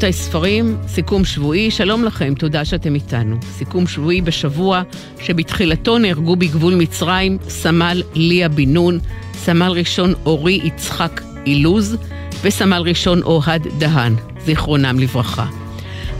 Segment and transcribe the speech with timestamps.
[0.00, 3.36] רבותיי, ספרים, סיכום שבועי, שלום לכם, תודה שאתם איתנו.
[3.52, 4.82] סיכום שבועי בשבוע
[5.22, 8.98] שבתחילתו נהרגו בגבול מצרים סמל ליה בן נון,
[9.34, 11.96] סמל ראשון אורי יצחק אילוז
[12.42, 14.14] וסמל ראשון אוהד דהן,
[14.44, 15.46] זיכרונם לברכה.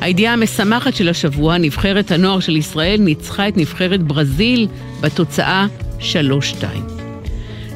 [0.01, 4.67] הידיעה המשמחת של השבוע, נבחרת הנוער של ישראל ניצחה את נבחרת ברזיל
[5.01, 5.67] בתוצאה
[6.01, 6.05] 3-2.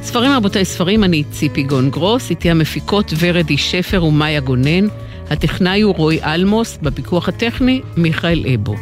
[0.01, 4.87] ספרים רבותיי ספרים, אני ציפי גון גרוס, איתי המפיקות ורדי שפר ומאיה גונן.
[5.29, 8.75] הטכנאי הוא רועי אלמוס, בפיקוח הטכני מיכאל אבו.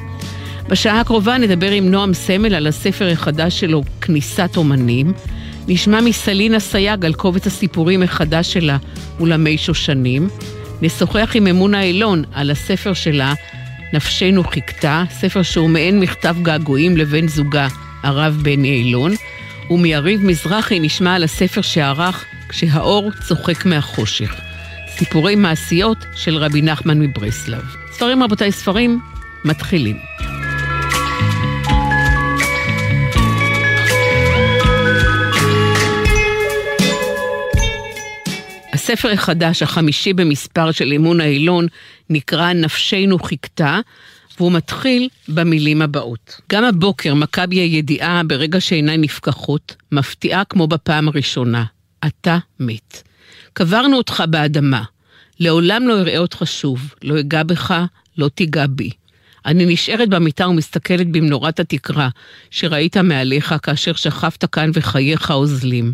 [0.70, 5.14] בשעה הקרובה נדבר עם נועם סמל על הספר החדש שלו, כניסת אומנים.
[5.68, 8.78] נשמע מסלינה סייג על קובץ הסיפורים החדש שלה,
[9.20, 10.30] אולמי שושנים.
[10.82, 13.34] נשוחח עם אמונה אילון על הספר שלה,
[13.94, 17.68] נפשנו חיכתה, ספר שהוא מעין מכתב געגועים לבן זוגה,
[18.04, 19.12] הרב בני אילון.
[19.70, 24.53] ומיריב מזרחי נשמע על הספר שערך כשהאור צוחק מהחושך.
[25.04, 27.76] סיפורי מעשיות של רבי נחמן מברסלב.
[27.92, 29.00] ספרים רבותיי, ספרים,
[29.46, 29.98] מתחילים.
[38.74, 41.68] הספר החדש, החמישי במספר של אמון האילון,
[42.10, 43.80] נקרא נפשנו חיכתה,
[44.38, 46.42] והוא מתחיל במילים הבאות.
[46.52, 51.64] גם הבוקר מכבי הידיעה ברגע שעיניי נפקחות, מפתיעה כמו בפעם הראשונה.
[52.08, 53.04] אתה מת.
[53.54, 54.84] קברנו אותך באדמה.
[55.40, 57.74] לעולם לא אראה אותך שוב, לא אגע בך,
[58.18, 58.90] לא תיגע בי.
[59.46, 62.10] אני נשארת במיטה ומסתכלת במנורת התקרה
[62.52, 65.94] שראית מעליך כאשר שכבת כאן וחייך אוזלים.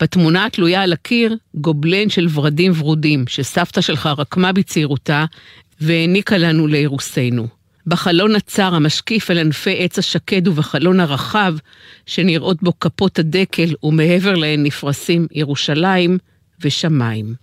[0.00, 5.24] בתמונה התלויה על הקיר, גובלן של ורדים ורודים, שסבתא שלך רקמה בצעירותה
[5.80, 7.46] והעניקה לנו לאירוסנו.
[7.86, 11.54] בחלון הצר המשקיף אל ענפי עץ השקד ובחלון הרחב,
[12.06, 16.18] שנראות בו כפות הדקל ומעבר להן נפרסים ירושלים
[16.60, 17.34] ושמיים.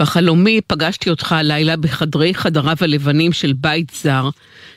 [0.00, 4.28] בחלומי פגשתי אותך הלילה בחדרי חדריו הלבנים של בית זר,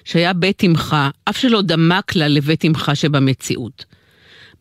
[0.06, 0.96] שהיה בית אמך,
[1.30, 3.86] אף שלא דמק לה לבית אמך שבמציאות.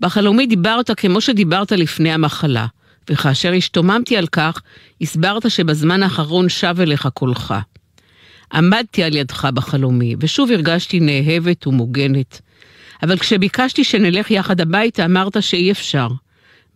[0.00, 2.66] בחלומי דיברת כמו שדיברת לפני המחלה,
[3.10, 4.60] וכאשר השתוממתי על כך,
[5.00, 7.54] הסברת שבזמן האחרון שב אליך קולך.
[8.52, 12.40] עמדתי על ידך בחלומי, ושוב הרגשתי נאהבת ומוגנת.
[13.02, 16.08] אבל כשביקשתי שנלך יחד הביתה, אמרת שאי אפשר.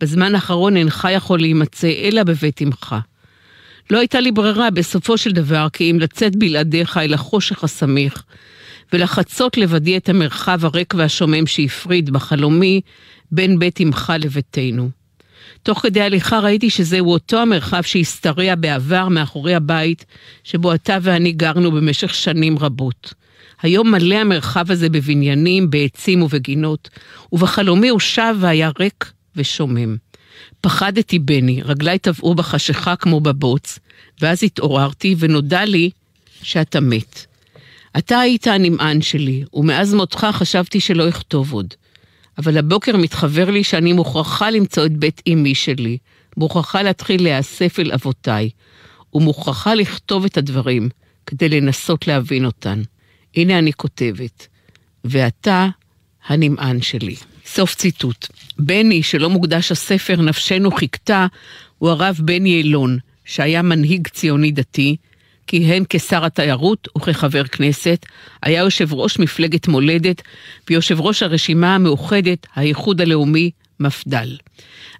[0.01, 2.95] בזמן האחרון אינך יכול להימצא אלא בבית אמך.
[3.91, 8.23] לא הייתה לי ברירה בסופו של דבר כי אם לצאת בלעדיך אל החושך הסמיך,
[8.93, 12.81] ולחצות לבדי את המרחב הריק והשומם שהפריד בחלומי
[13.33, 14.91] בין בית אמך לביתנו.
[15.63, 20.05] תוך כדי הליכה ראיתי שזהו אותו המרחב שהשתרע בעבר מאחורי הבית,
[20.45, 23.15] שבו אתה ואני גרנו במשך שנים רבות.
[23.63, 26.89] היום מלא המרחב הזה בבניינים, בעצים ובגינות,
[27.33, 29.97] ובחלומי הוא שב והיה ריק ושומם.
[30.67, 33.79] פחדתי, בני, רגליי טבעו בחשיכה כמו בבוץ,
[34.23, 35.91] ואז התעוררתי ונודע לי
[36.43, 37.27] שאתה מת.
[37.99, 41.75] אתה היית הנמען שלי, ומאז מותך חשבתי שלא אכתוב עוד.
[42.39, 45.99] אבל הבוקר מתחבר לי שאני מוכרחה למצוא את בית אמי שלי,
[46.37, 48.51] מוכרחה להתחיל להיאסף אל אבותיי,
[49.15, 50.89] ומוכרחה לכתוב את הדברים
[51.27, 52.83] כדי לנסות להבין אותן.
[53.37, 54.47] הנה אני כותבת,
[55.05, 55.69] ואתה
[56.27, 57.17] הנמען שלי.
[57.47, 58.27] סוף ציטוט.
[58.59, 61.27] בני, שלא מוקדש הספר נפשנו חיכתה,
[61.79, 64.97] הוא הרב בני אילון, שהיה מנהיג ציוני דתי,
[65.47, 68.07] כיהן כשר התיירות וכחבר כנסת,
[68.43, 70.23] היה יושב ראש מפלגת מולדת
[70.71, 74.37] ויושב ראש הרשימה המאוחדת, האיחוד הלאומי, מפד"ל.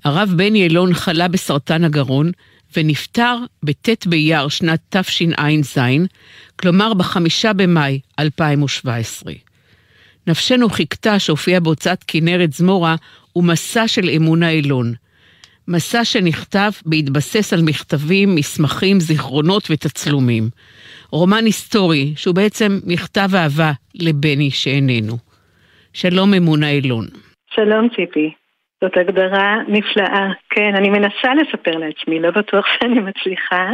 [0.05, 2.31] הרב בני אילון חלה בסרטן הגרון
[2.77, 5.79] ונפטר בט' באייר שנת תשע"ז,
[6.57, 9.46] כלומר בחמישה במאי 2017.
[10.27, 12.95] נפשנו חיכתה שהופיע בהוצאת כנרת זמורה
[13.37, 14.93] ומסע של אמונה אילון.
[15.69, 20.49] מסע שנכתב בהתבסס על מכתבים, מסמכים, זיכרונות ותצלומים.
[21.11, 25.17] רומן היסטורי, שהוא בעצם מכתב אהבה לבני שאיננו.
[25.93, 27.07] שלום אמונה אילון.
[27.55, 28.46] שלום ציפי.
[28.81, 30.29] זאת הגדרה נפלאה.
[30.51, 33.71] כן, אני מנסה לספר לעצמי, לא בטוח שאני מצליחה.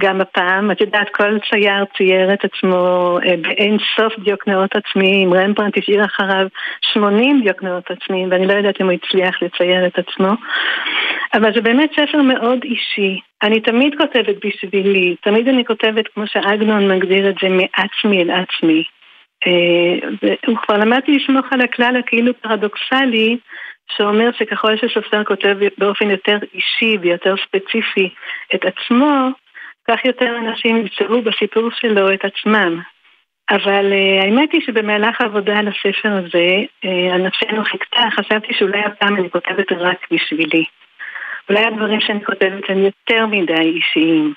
[0.00, 2.78] גם הפעם, את יודעת, כל צייר צייר את עצמו
[3.26, 5.34] אה, באין סוף דיוקנאות עצמיים.
[5.34, 6.46] רמברנט השאיר אחריו
[6.92, 10.32] 80 דיוקנאות עצמיים, ואני לא יודעת אם הוא הצליח לצייר את עצמו.
[11.34, 13.20] אבל זה באמת ספר מאוד אישי.
[13.42, 18.84] אני תמיד כותבת בשבילי, תמיד אני כותבת, כמו שעגנון מגדיר את זה, מעצמי אל עצמי.
[19.46, 20.08] אה,
[20.50, 23.38] וכבר למדתי לסמוך על הכלל הכאילו פרדוקסלי,
[23.96, 28.14] שאומר שככל שסופר כותב באופן יותר אישי ויותר ספציפי
[28.54, 29.28] את עצמו,
[29.88, 32.80] כך יותר אנשים ימצאו בסיפור שלו את עצמם.
[33.50, 38.80] אבל uh, האמת היא שבמהלך העבודה על הספר הזה, uh, על נפשנו חיכתה, חשבתי שאולי
[38.80, 40.64] הפעם אני כותבת רק בשבילי.
[41.48, 44.34] אולי הדברים שאני כותבת הם יותר מדי אישיים,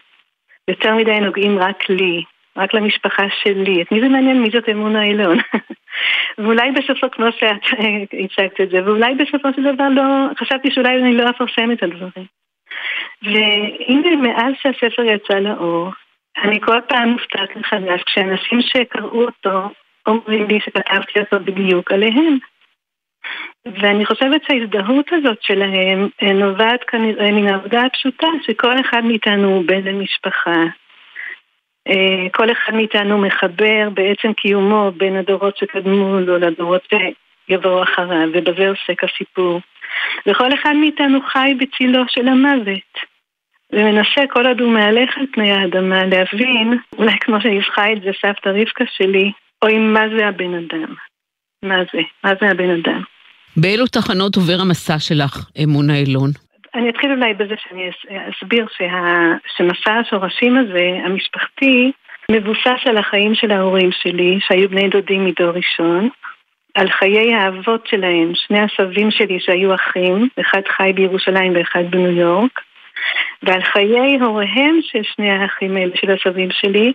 [0.67, 2.23] יותר מדי נוגעים רק לי,
[2.57, 3.81] רק למשפחה שלי.
[3.81, 4.41] את מי זה מעניין?
[4.41, 5.37] מי זאת אמונה אילון?
[6.39, 10.03] ואולי בסופו, כמו שאת הצגת את זה, ואולי בסופו של דבר לא,
[10.39, 12.25] חשבתי שאולי אני לא אפרסם את הדברים.
[13.23, 15.89] והנה מאז שהספר יצא לאור,
[16.43, 19.69] אני כל פעם מופתעת מחדש כשאנשים שקראו אותו
[20.07, 22.37] אומרים לי שכתבתי אותו בדיוק עליהם.
[23.65, 29.63] ואני חושבת שההזדהות הזאת שלהם אה, נובעת כנראה מן העבודה הפשוטה שכל אחד מאיתנו הוא
[29.65, 30.63] בן למשפחה.
[31.87, 38.69] אה, כל אחד מאיתנו מחבר בעצם קיומו בין הדורות שקדמו לו לדורות שיבואו אחריו, ובזה
[38.69, 39.61] עוסק הסיפור.
[40.27, 43.09] וכל אחד מאיתנו חי בצילו של המוות.
[43.73, 48.49] ומנסה כל עוד הוא מהלך על פני האדמה להבין, אולי כמו שניסחה את זה סבתא
[48.49, 49.31] רבקה שלי,
[49.61, 50.93] אוי מה זה הבן אדם.
[51.63, 51.99] מה זה?
[52.23, 53.01] מה זה הבן אדם?
[53.57, 56.48] באילו תחנות עובר המסע שלך, אמונה אילון?
[56.75, 58.85] אני אתחיל אולי בזה שאני אסביר שה...
[59.57, 61.91] שמסע השורשים הזה, המשפחתי,
[62.31, 66.09] מבוסס על החיים של ההורים שלי, שהיו בני דודים מדור ראשון,
[66.75, 72.61] על חיי האבות שלהם, שני הסבים שלי שהיו אחים, אחד חי בירושלים ואחד בניו יורק,
[73.43, 76.93] ועל חיי הוריהם של שני האחים האלה, של הסבים שלי,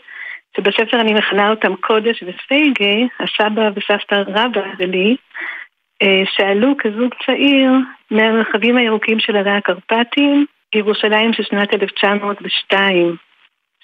[0.56, 5.16] שבספר אני מכנה אותם קודש ופייגה, הסבא וסבתא רבא שלי,
[6.24, 7.70] שעלו כזוג צעיר
[8.10, 13.16] מהמרחבים הירוקים של ערי הקרפטים, ירושלים של שנת 1902,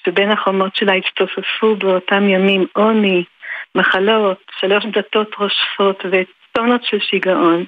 [0.05, 3.25] שבין החומות שלה הצטופפו באותם ימים עוני,
[3.75, 7.65] מחלות, שלוש דתות רושפות וטונות של שיגעון.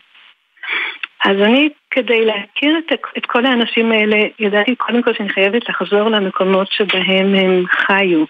[1.24, 6.08] אז אני, כדי להכיר את, את כל האנשים האלה, ידעתי קודם כל שאני חייבת לחזור
[6.08, 8.24] למקומות שבהם הם חיו.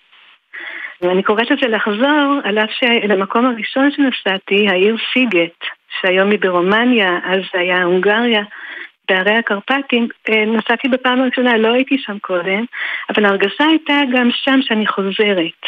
[1.03, 5.65] ואני קוראת לזה לחזור, על אף שלמקום הראשון שנסעתי, העיר סיגט,
[6.01, 8.43] שהיום היא ברומניה, אז זה היה הונגריה,
[9.09, 12.65] בערי הקרפטים, אה, נסעתי בפעם הראשונה, לא הייתי שם קודם,
[13.11, 15.63] אבל ההרגשה הייתה גם שם שאני חוזרת.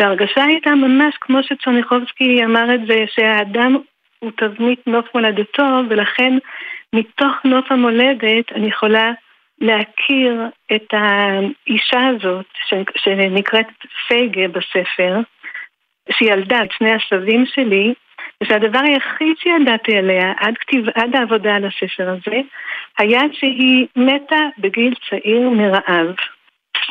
[0.00, 3.76] וההרגשה הייתה ממש כמו שצוניחובסקי אמר את זה, שהאדם
[4.18, 6.32] הוא תבנית נוף מולדתו, ולכן
[6.92, 9.12] מתוך נוף המולדת אני יכולה
[9.60, 10.42] להכיר
[10.74, 12.46] את האישה הזאת,
[12.96, 13.66] שנקראת
[14.08, 15.20] פייגה בספר,
[16.10, 17.94] שהיא ילדה את שני הסבים שלי,
[18.42, 22.40] וזה הדבר היחיד שידעתי עליה עד, כתיב, עד העבודה על הספר הזה,
[22.98, 26.14] היה שהיא מתה בגיל צעיר מרעב.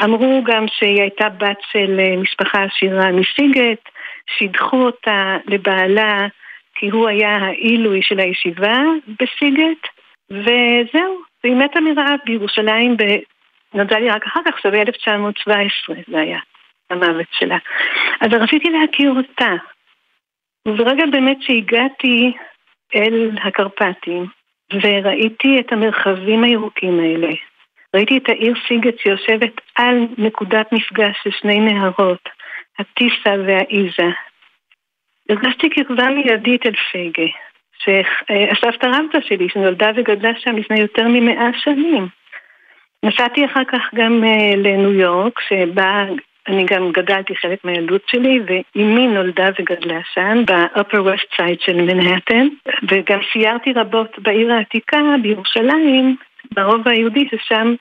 [0.04, 3.90] אמרו גם שהיא הייתה בת של אה, משפחה עשירה מסיגט,
[4.38, 6.28] שידחו אותה לבעלה
[6.76, 8.78] כי הוא היה העילוי של הישיבה
[9.08, 9.88] בסיגט,
[10.32, 13.04] וזהו, והיא מתה מרעב בירושלים, ב...
[13.74, 16.40] נודע לי רק אחר כך, שווה 1917 זה היה
[16.90, 17.58] המוות שלה.
[18.22, 19.52] אז רציתי להכיר אותה.
[20.68, 22.34] וברגע באמת שהגעתי
[22.96, 24.26] אל הקרפטים,
[24.74, 27.34] וראיתי את המרחבים הירוקים האלה,
[27.96, 32.30] ראיתי את העיר סיגט שיושבת על נקודת מפגש של שני נהרות,
[32.80, 34.10] הטיסה והאיזה.
[35.30, 37.32] הרגשתי קרבה מיידית אל פייגה,
[37.80, 42.08] שהסבתא רבתא שלי, שנולדה וגדלה שם לפני יותר ממאה שנים.
[43.04, 46.06] נסעתי אחר כך גם uh, לניו יורק, שבה
[46.48, 52.48] אני גם גדלתי חלק מהילדות שלי, ואימי נולדה וגדלה שם, ב-upper west side של מנהטן,
[52.90, 56.16] וגם סיירתי רבות בעיר העתיקה, בירושלים,
[56.54, 57.76] ברובע היהודי, ששם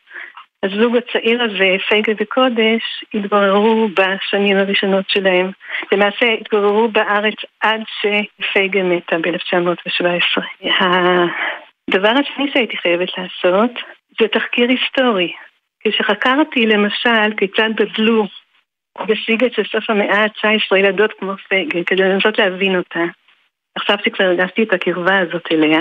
[0.62, 2.83] הזוג הצעיר הזה, פייגה וקודש,
[3.14, 5.50] התגוררו בשנים הראשונות שלהם.
[5.93, 10.43] למעשה התגוררו בארץ עד שפייגה מתה ב-1917.
[10.81, 13.71] הדבר השני שהייתי חייבת לעשות
[14.21, 15.33] זה תחקיר היסטורי.
[15.85, 18.26] כשחקרתי למשל כיצד גדלו
[19.05, 23.05] בסיגת של סוף המאה ה-19 ילדות כמו פייגה, כדי לנסות להבין אותה.
[23.75, 25.81] עכשיו שכבר הרגשתי את הקרבה הזאת אליה,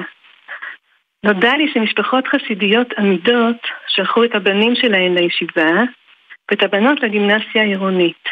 [1.23, 5.71] נודע לי שמשפחות חסידיות עמידות שלחו את הבנים שלהן לישיבה
[6.51, 8.23] ואת הבנות לגימנסיה העירונית.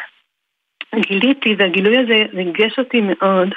[0.95, 3.49] גיליתי, והגילוי הזה ריגש אותי מאוד,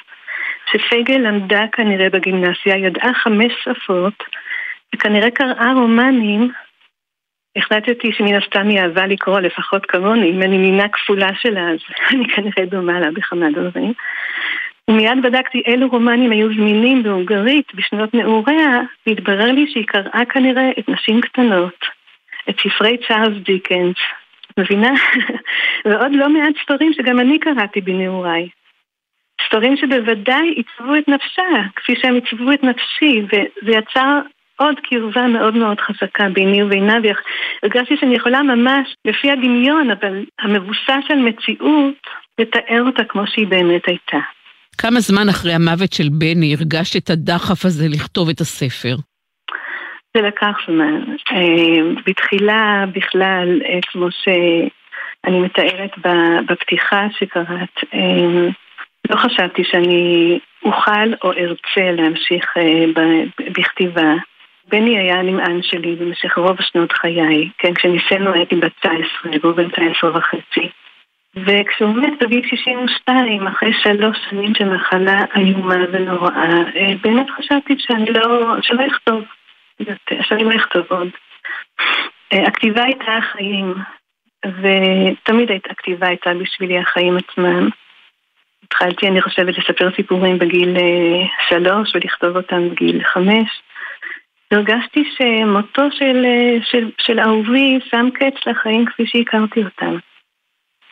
[0.72, 4.24] שפייגל למדה כנראה בגימנסיה, ידעה חמש שפות,
[4.94, 6.52] וכנראה קראה רומנים.
[7.56, 11.78] החלטתי שמן הסתם היא אהבה לקרוא לפחות כמוני, אם אני מינה כפולה שלה, אז
[12.10, 13.92] אני כנראה דומה לה בכמה דברים.
[14.90, 20.88] ומיד בדקתי אילו רומנים היו זמינים בהונגרית בשנות נעוריה, והתברר לי שהיא קראה כנראה את
[20.88, 21.84] נשים קטנות,
[22.48, 23.96] את ספרי צ'ארלס דיקנס,
[24.58, 24.90] מבינה?
[25.84, 28.48] ועוד לא מעט ספרים שגם אני קראתי בנעוריי.
[29.46, 31.42] ספרים שבוודאי עיצבו את נפשה,
[31.76, 34.20] כפי שהם עיצבו את נפשי, וזה יצר
[34.56, 41.04] עוד קרבה מאוד מאוד חזקה ביני ובינה, והרגשתי שאני יכולה ממש, לפי הדמיון, אבל המבוסס
[41.08, 42.06] על מציאות,
[42.38, 44.18] לתאר אותה כמו שהיא באמת הייתה.
[44.78, 48.96] כמה זמן אחרי המוות של בני הרגשת את הדחף הזה לכתוב את הספר?
[50.16, 51.00] זה לקח זמן.
[51.32, 54.28] אה, בתחילה בכלל, אה, כמו ש...
[55.26, 55.90] אני מתארת
[56.48, 58.48] בפתיחה שקראת, אמ,
[59.10, 63.02] לא חשבתי שאני אוכל או ארצה להמשיך אה,
[63.38, 64.14] בכתיבה.
[64.68, 69.68] בני היה הנמען שלי במשך רוב שנות חיי, כן, כשניסינו הייתי בת 19, והוא בן
[69.68, 70.68] 19 וחצי.
[71.36, 78.10] וכשהוא מת בגיל 62, אחרי שלוש שנים של מחלה איומה ונוראה, אה, באמת חשבתי שאני
[78.10, 79.24] לא, שלא אכתוב
[79.80, 81.08] יותר, שאני לא אכתוב עוד.
[82.32, 83.74] אה, הכתיבה הייתה החיים,
[84.46, 87.68] ותמיד הכתיבה הייתה בשבילי החיים עצמם.
[88.64, 93.48] התחלתי, אני חושבת, לספר סיפורים בגיל אה, שלוש ולכתוב אותם בגיל חמש.
[94.50, 96.26] הרגשתי שמותו של,
[96.70, 99.96] של, של אהובי שם קץ לחיים כפי שהכרתי אותם.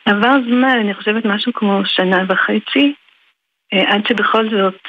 [0.05, 2.93] עבר זמן, אני חושבת משהו כמו שנה וחצי,
[3.73, 4.81] אה, עד שבכל זאת,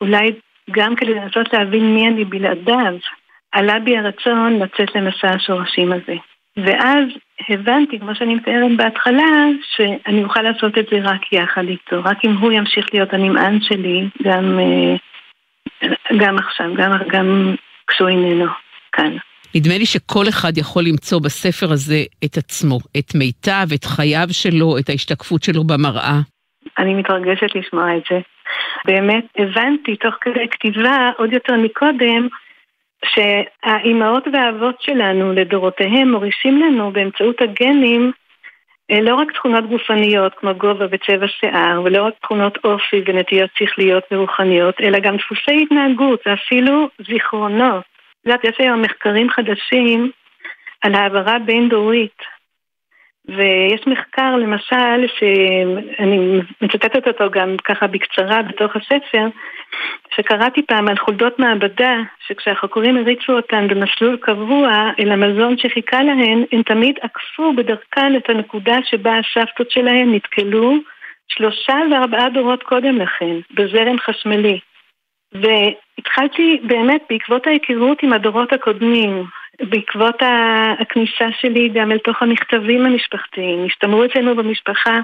[0.00, 0.32] אולי
[0.70, 2.96] גם כדי לנסות להבין מי אני בלעדיו,
[3.52, 6.14] עלה בי הרצון לצאת למסע השורשים הזה.
[6.56, 7.04] ואז
[7.48, 12.36] הבנתי, כמו שאני מתארת בהתחלה, שאני אוכל לעשות את זה רק יחד איתו, רק אם
[12.36, 14.96] הוא ימשיך להיות הנמען שלי, גם, אה,
[16.18, 17.54] גם עכשיו, גם, גם
[17.90, 18.46] כשהוא איננו
[18.92, 19.16] כאן.
[19.54, 24.78] נדמה לי שכל אחד יכול למצוא בספר הזה את עצמו, את מיטב, את חייו שלו,
[24.78, 26.18] את ההשתקפות שלו במראה.
[26.78, 28.20] אני מתרגשת לשמוע את זה.
[28.84, 32.28] באמת הבנתי תוך כדי כתיבה, עוד יותר מקודם,
[33.04, 38.12] שהאימהות והאבות שלנו לדורותיהם מורישים לנו באמצעות הגנים
[38.90, 44.80] לא רק תכונות גופניות כמו גובה וצבע שיער, ולא רק תכונות אופי ונטיות שכליות ורוחניות,
[44.80, 47.84] אלא גם דפוסי התנהגות ואפילו זיכרונות.
[48.20, 50.10] את יודעת, יש היום מחקרים חדשים
[50.82, 52.22] על העברה בין-דורית.
[53.28, 59.26] ויש מחקר, למשל, שאני מצטטת אותו גם ככה בקצרה בתוך הספר,
[60.16, 61.96] שקראתי פעם על חולדות מעבדה,
[62.26, 68.76] שכשהחוקרים הריצו אותן במסלול קבוע אל המזון שחיכה להן, הן תמיד עקפו בדרכן את הנקודה
[68.84, 70.74] שבה הסבתות שלהן נתקלו
[71.28, 74.60] שלושה וארבעה דורות קודם לכן, בזרם חשמלי.
[75.32, 79.24] והתחלתי באמת בעקבות ההיכרות עם הדורות הקודמים,
[79.62, 80.22] בעקבות
[80.78, 84.98] הכניסה שלי גם אל תוך המכתבים המשפחתיים, השתמרו אצלנו במשפחה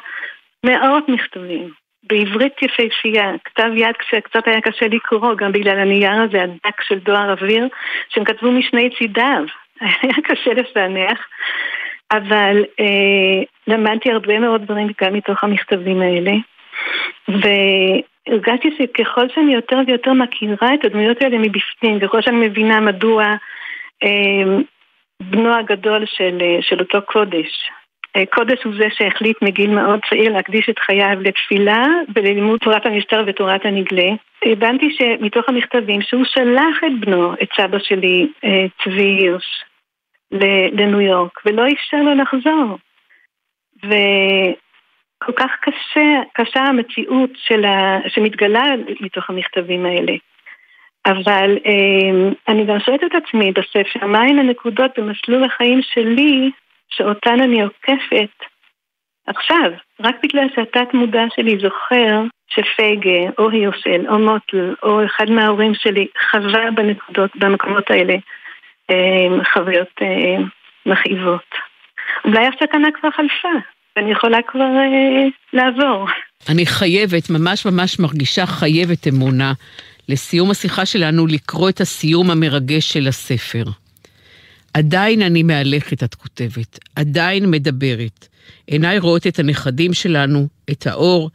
[0.67, 1.71] מאות מכתבים,
[2.09, 7.33] בעברית יפהפייה, כתב יד שקצת היה קשה לקרוא, גם בגלל הנייר הזה הדק של דואר
[7.33, 7.69] אוויר,
[8.09, 9.45] שהם כתבו משני צידיו,
[10.03, 11.19] היה קשה לפענח,
[12.13, 16.33] אבל אה, למדתי הרבה מאוד דברים גם מתוך המכתבים האלה.
[17.29, 17.49] ו...
[18.29, 23.25] הרגשתי שככל שאני יותר ויותר מכירה את הדמויות האלה מבפנים, ככל שאני מבינה מדוע
[24.03, 24.59] אה,
[25.21, 27.71] בנו הגדול של, אה, של אותו קודש.
[28.31, 33.65] קודש הוא זה שהחליט מגיל מאוד צעיר להקדיש את חייו לתפילה וללימוד תורת המשטר ותורת
[33.65, 34.09] הנגלה.
[34.45, 39.65] הבנתי שמתוך המכתבים שהוא שלח את בנו, את סבא שלי, אה, צבי הירש,
[40.73, 42.79] לניו יורק, ולא אפשר לו לחזור.
[43.85, 43.95] ו...
[45.25, 47.31] כל כך קשה, קשה המציאות
[47.65, 48.65] ה, שמתגלה
[49.01, 50.13] מתוך המכתבים האלה.
[51.07, 56.51] אבל אה, אני גם שואלת את עצמי בספר, מהן הנקודות במסלול החיים שלי
[56.89, 58.45] שאותן אני עוקפת
[59.27, 65.75] עכשיו, רק בגלל שהתת מודע שלי זוכר שפייגה או הירשל או מוטל או אחד מההורים
[65.75, 68.15] שלי חווה בנקודות, במקומות האלה
[68.91, 70.45] אה, חוויות אה,
[70.87, 71.55] מכאיבות.
[72.25, 73.59] אולי הסכנה כבר חלפה.
[73.97, 76.07] ואני יכולה כבר אה, לעבור.
[76.49, 79.53] אני חייבת, ממש ממש מרגישה חייבת אמונה,
[80.09, 83.65] לסיום השיחה שלנו לקרוא את הסיום המרגש של הספר.
[84.77, 88.29] עדיין אני מהלכת, את כותבת, עדיין מדברת.
[88.67, 91.31] עיניי רואות את הנכדים שלנו, את האור,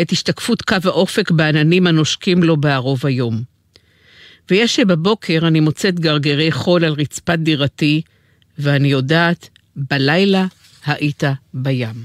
[0.00, 3.34] את השתקפות קו האופק בעננים הנושקים לו בערוב היום.
[4.50, 8.02] ויש שבבוקר אני מוצאת גרגרי חול על רצפת דירתי,
[8.58, 10.44] ואני יודעת, בלילה
[10.86, 11.22] היית
[11.54, 11.96] בים.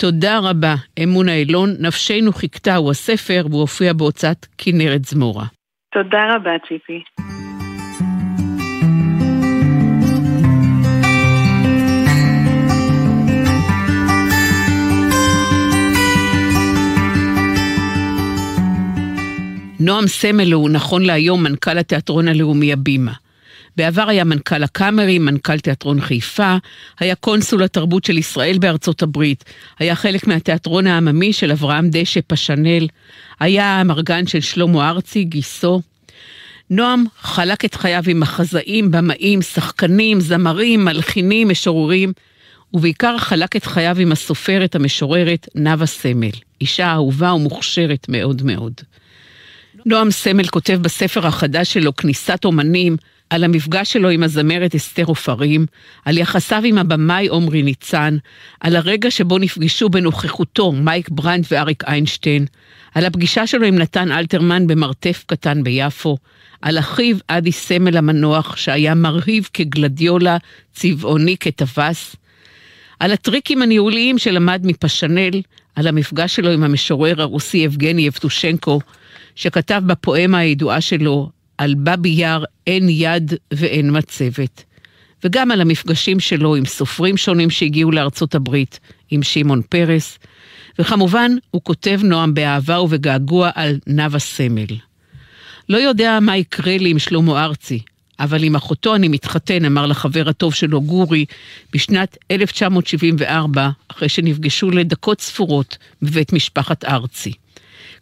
[0.00, 5.46] תודה רבה, אמונה אילון, נפשנו חיכתה הוא הספר, והוא הופיע בהוצאת כנרת זמורה.
[5.94, 7.02] תודה רבה, ציפי.
[19.82, 23.12] נועם סמל הוא נכון להיום מנכ"ל התיאטרון הלאומי הבימה.
[23.76, 26.56] בעבר היה מנכ"ל הקאמרי, מנכ"ל תיאטרון חיפה,
[27.00, 29.44] היה קונסול התרבות של ישראל בארצות הברית,
[29.78, 32.86] היה חלק מהתיאטרון העממי של אברהם דשא פשנל,
[33.40, 35.82] היה המרגן של שלמה ארצי, גיסו.
[36.70, 42.12] נועם חלק את חייו עם מחזאים, במאים, שחקנים, זמרים, מלחינים, משוררים,
[42.72, 48.74] ובעיקר חלק את חייו עם הסופרת המשוררת נאוה סמל, אישה אהובה ומוכשרת מאוד מאוד.
[49.86, 52.96] נועם סמל כותב בספר החדש שלו, כניסת אומנים,
[53.30, 55.66] על המפגש שלו עם הזמרת אסתר עופרים,
[56.04, 58.16] על יחסיו עם הבמאי עומרי ניצן,
[58.60, 62.46] על הרגע שבו נפגשו בנוכחותו מייק ברנד ואריק איינשטיין,
[62.94, 66.16] על הפגישה שלו עם נתן אלתרמן במרתף קטן ביפו,
[66.62, 70.36] על אחיו אדי סמל המנוח שהיה מרהיב כגלדיולה,
[70.72, 72.16] צבעוני כטווס,
[73.00, 75.42] על הטריקים הניהוליים שלמד מפשנל,
[75.76, 78.80] על המפגש שלו עם המשורר הרוסי יבגני יבטושנקו,
[79.34, 84.64] שכתב בפואמה הידועה שלו על בבי יאר אין יד ואין מצבת.
[85.24, 90.18] וגם על המפגשים שלו עם סופרים שונים שהגיעו לארצות הברית, עם שמעון פרס,
[90.78, 94.66] וכמובן, הוא כותב נועם באהבה ובגעגוע על נאוה סמל.
[95.68, 97.80] לא יודע מה יקרה לי עם שלמה ארצי,
[98.20, 101.24] אבל עם אחותו אני מתחתן, אמר לחבר הטוב שלו גורי,
[101.72, 107.32] בשנת 1974, אחרי שנפגשו לדקות ספורות בבית משפחת ארצי.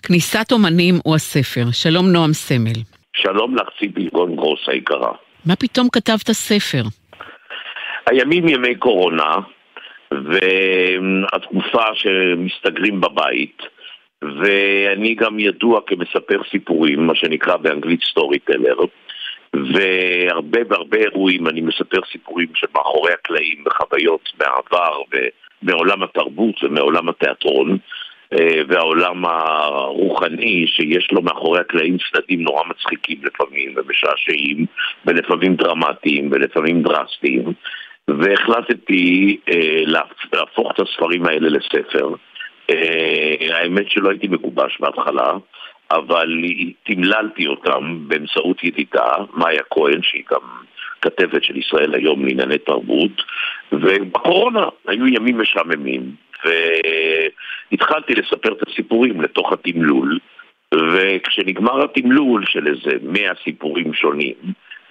[0.03, 1.65] כניסת אומנים הוא הספר.
[1.73, 2.81] שלום נועם סמל.
[3.13, 5.13] שלום לך ציפי גון גרוס היקרה.
[5.47, 6.83] מה פתאום כתבת ספר?
[8.07, 9.35] הימים ימי קורונה,
[10.11, 13.63] והתקופה שמסתגרים בבית,
[14.23, 18.77] ואני גם ידוע כמספר סיפורים, מה שנקרא באנגלית סטורי טלר,
[19.55, 25.03] והרבה והרבה אירועים אני מספר סיפורים של מאחורי הקלעים וחוויות מהעבר
[25.63, 27.79] ומעולם התרבות ומעולם התיאטרון.
[28.33, 34.67] אה, והעולם הרוחני שיש לו מאחורי הקלעים צדדים נורא מצחיקים לפעמים ומשעשעים
[35.07, 37.53] ולפעמים דרמטיים ולפעמים דרסטיים
[38.09, 39.83] והחלטתי אה,
[40.33, 42.09] להפוך את הספרים האלה לספר.
[42.71, 45.33] אה, האמת שלא הייתי מגובש בהתחלה,
[45.91, 46.43] אבל
[46.83, 50.41] תמללתי אותם באמצעות ידידה, מאיה כהן, שהיא גם
[51.03, 53.23] כתבת של ישראל היום לענייני תרבות,
[53.73, 56.15] ובקורונה היו ימים משעממים.
[56.45, 60.19] והתחלתי לספר את הסיפורים לתוך התמלול,
[60.75, 64.35] וכשנגמר התמלול של איזה מאה סיפורים שונים,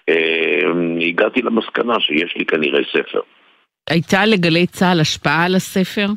[0.10, 3.20] אה, הגעתי למסקנה שיש לי כנראה ספר.
[3.89, 6.08] הייתה לגלי צה"ל השפעה על הספר?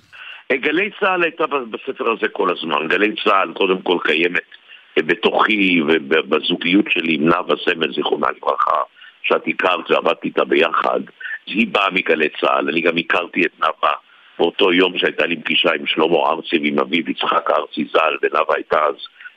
[0.50, 2.88] אה, גלי צה"ל הייתה בספר הזה כל הזמן.
[2.88, 4.48] גלי צה"ל קודם כל קיימת
[4.96, 8.76] בתוכי ובזוגיות שלי עם נאוה סמל, זיכרונה לברכה,
[9.22, 11.00] שאת הכרת ועבדתי איתה ביחד.
[11.46, 13.92] היא באה מגלי צה"ל, אני גם הכרתי את נאוה
[14.38, 18.78] באותו יום שהייתה לי פגישה עם שלמה ארצי ועם אביו יצחק ארצי ז"ל, ונאוה הייתה
[18.84, 18.94] אז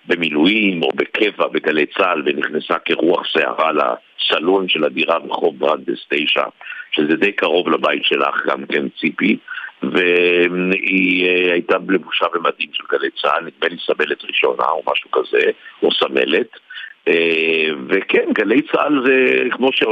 [0.07, 6.43] במילואים או בקבע בגלי צה"ל ונכנסה כרוח סערה לסלון של הדירה ברחוב ברנדס 9,
[6.91, 9.37] שזה די קרוב לבית שלך גם כן ציפי,
[9.83, 15.51] והיא אה, הייתה לבושה במדים של גלי צה"ל, נדמה לי סמלת ראשונה או משהו כזה,
[15.83, 16.64] או סמלת.
[17.07, 19.83] אה, וכן, גלי צה"ל זה כמו ש...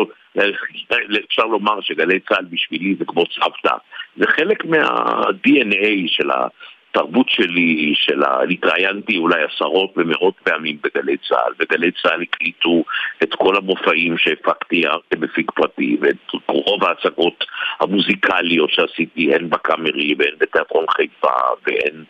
[1.27, 3.75] אפשר לומר שגלי צה"ל בשבילי זה כמו סבתא.
[4.17, 6.29] זה חלק מה-DNA של
[6.93, 8.41] התרבות שלי, של ה...
[8.49, 12.83] התראיינתי אולי עשרות ומאות פעמים בגלי צה"ל, וגלי צה"ל הקליטו
[13.23, 17.45] את כל המופעים שהפקתי כמפיק פרטי, ואת רוב ההצגות
[17.79, 22.03] המוזיקליות שעשיתי, הן בקאמרי והן בתיאטרון חיפה והן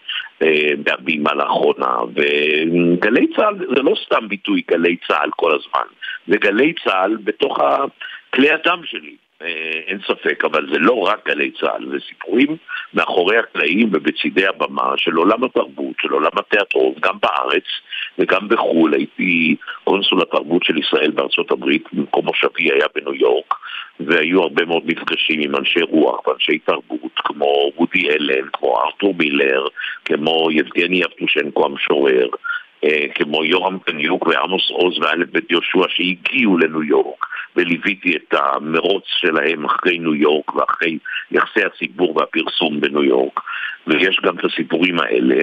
[0.43, 5.87] אה, בהבימה לאחרונה, וגלי צה"ל זה לא סתם ביטוי גלי צה"ל כל הזמן,
[6.27, 7.59] זה גלי צה"ל בתוך
[8.33, 9.22] כלי הדם שלי.
[9.43, 12.57] אה, אין ספק, אבל זה לא רק גלי צה"ל, זה סיפורים
[12.93, 17.63] מאחורי הקלעים ובצידי הבמה של עולם התרבות, של עולם התיאטרון, גם בארץ
[18.19, 18.93] וגם בחו"ל.
[18.93, 23.53] הייתי קונסול התרבות של ישראל בארצות הברית, במקום מושבי היה בניו יורק,
[23.99, 29.67] והיו הרבה מאוד מפגשים עם אנשי רוח ואנשי תרבות, כמו וודי אלן, כמו ארתור מילר,
[30.05, 32.27] כמו יבגני יבטושנקו המשורר.
[32.83, 39.03] אה, כמו יורם קניוק ועמוס עוז ואלף בית יהושע שהגיעו לניו יורק וליוויתי את המרוץ
[39.07, 40.97] שלהם אחרי ניו יורק ואחרי
[41.31, 43.39] יחסי הציבור והפרסום בניו יורק.
[43.87, 45.35] ויש גם את הסיפורים האלה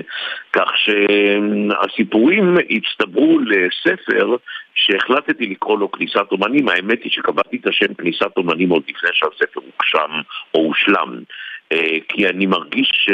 [0.53, 4.37] כך שהסיפורים הצטברו לספר
[4.74, 6.68] שהחלטתי לקרוא לו כניסת אומנים.
[6.68, 10.11] האמת היא שקבעתי את השם כניסת אומנים עוד לפני שהספר הוגשם
[10.55, 11.20] או הושלם
[12.09, 13.11] כי אני מרגיש ש,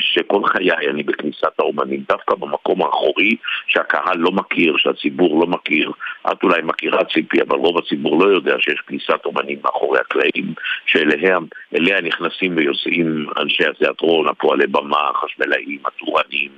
[0.00, 5.92] שכל חיי אני בכניסת האומנים, דווקא במקום האחורי שהקהל לא מכיר, שהציבור לא מכיר.
[6.32, 10.54] את אולי מכירה ציפי, אבל רוב הציבור לא יודע שיש כניסת אומנים מאחורי הקלעים,
[10.86, 16.50] שאליה נכנסים ויוצאים אנשי התיאטרון, הפועלי במה, החשמלאים, הטורנים,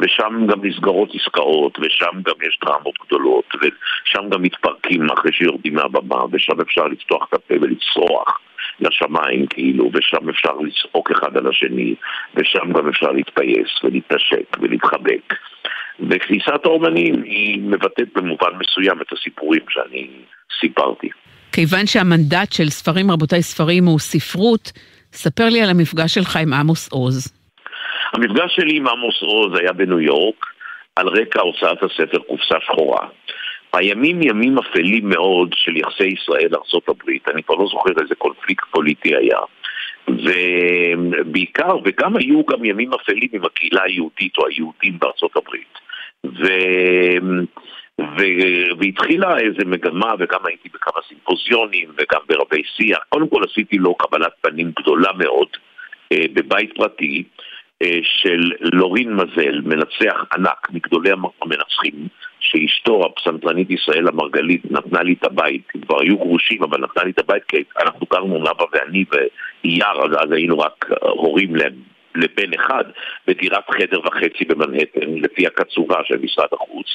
[0.00, 6.24] ושם גם נסגרות עסקאות, ושם גם יש דרמות גדולות, ושם גם מתפרקים אחרי שיורדים מהבמה,
[6.32, 8.40] ושם אפשר לפתוח את הפה ולצרוח.
[8.80, 11.94] לשמיים כאילו, ושם אפשר לצעוק אחד על השני,
[12.34, 15.34] ושם גם אפשר להתפייס ולהתנשק ולהתחבק.
[16.00, 20.08] וכניסת האומנים היא מבטאת במובן מסוים את הסיפורים שאני
[20.60, 21.08] סיפרתי.
[21.52, 24.72] כיוון שהמנדט של ספרים רבותיי ספרים הוא ספרות,
[25.12, 27.32] ספר לי על המפגש שלך עם עמוס עוז.
[28.12, 30.46] המפגש שלי עם עמוס עוז היה בניו יורק,
[30.96, 33.08] על רקע הוצאת הספר קופסה שחורה.
[33.72, 39.38] הימים ימים אפלים מאוד של יחסי ישראל-ארה"ב, אני כבר לא זוכר איזה קונפליקט פוליטי היה.
[40.08, 44.98] ובעיקר, וגם היו גם ימים אפלים עם הקהילה היהודית או היהודים
[45.36, 45.78] הברית.
[46.24, 46.46] ו...
[48.00, 48.22] ו...
[48.78, 52.98] והתחילה איזה מגמה, וגם הייתי בכמה סימפוזיונים וגם ברבי שיח.
[53.08, 55.48] קודם כל עשיתי לו קבלת פנים גדולה מאוד
[56.12, 57.24] אה, בבית פרטי
[57.82, 61.10] אה, של לורין מזל, מנצח ענק מגדולי
[61.42, 62.08] המנצחים,
[62.40, 67.18] שאשתו, הפסנתרנית ישראל המרגלית, נתנה לי את הבית, כבר היו גרושים, אבל נתנה לי את
[67.18, 71.56] הבית כי אנחנו גרנו נאוה ואני ואייר, אז, אז היינו רק הורים
[72.14, 72.84] לבן אחד,
[73.26, 76.86] בדירת חדר וחצי במנהטן, לפי הקצובה של משרד החוץ.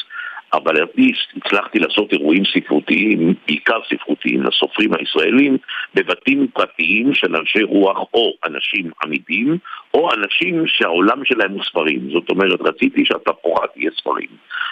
[0.53, 5.57] אבל אני הצלחתי לעשות אירועים ספרותיים, בעיקר ספרותיים, לסופרים הישראלים,
[5.95, 9.57] בבתים פרטיים של אנשי רוח או אנשים עמידים,
[9.93, 12.09] או אנשים שהעולם שלהם הוא ספרים.
[12.11, 14.29] זאת אומרת, רציתי שהתפאורה תהיה ספרים.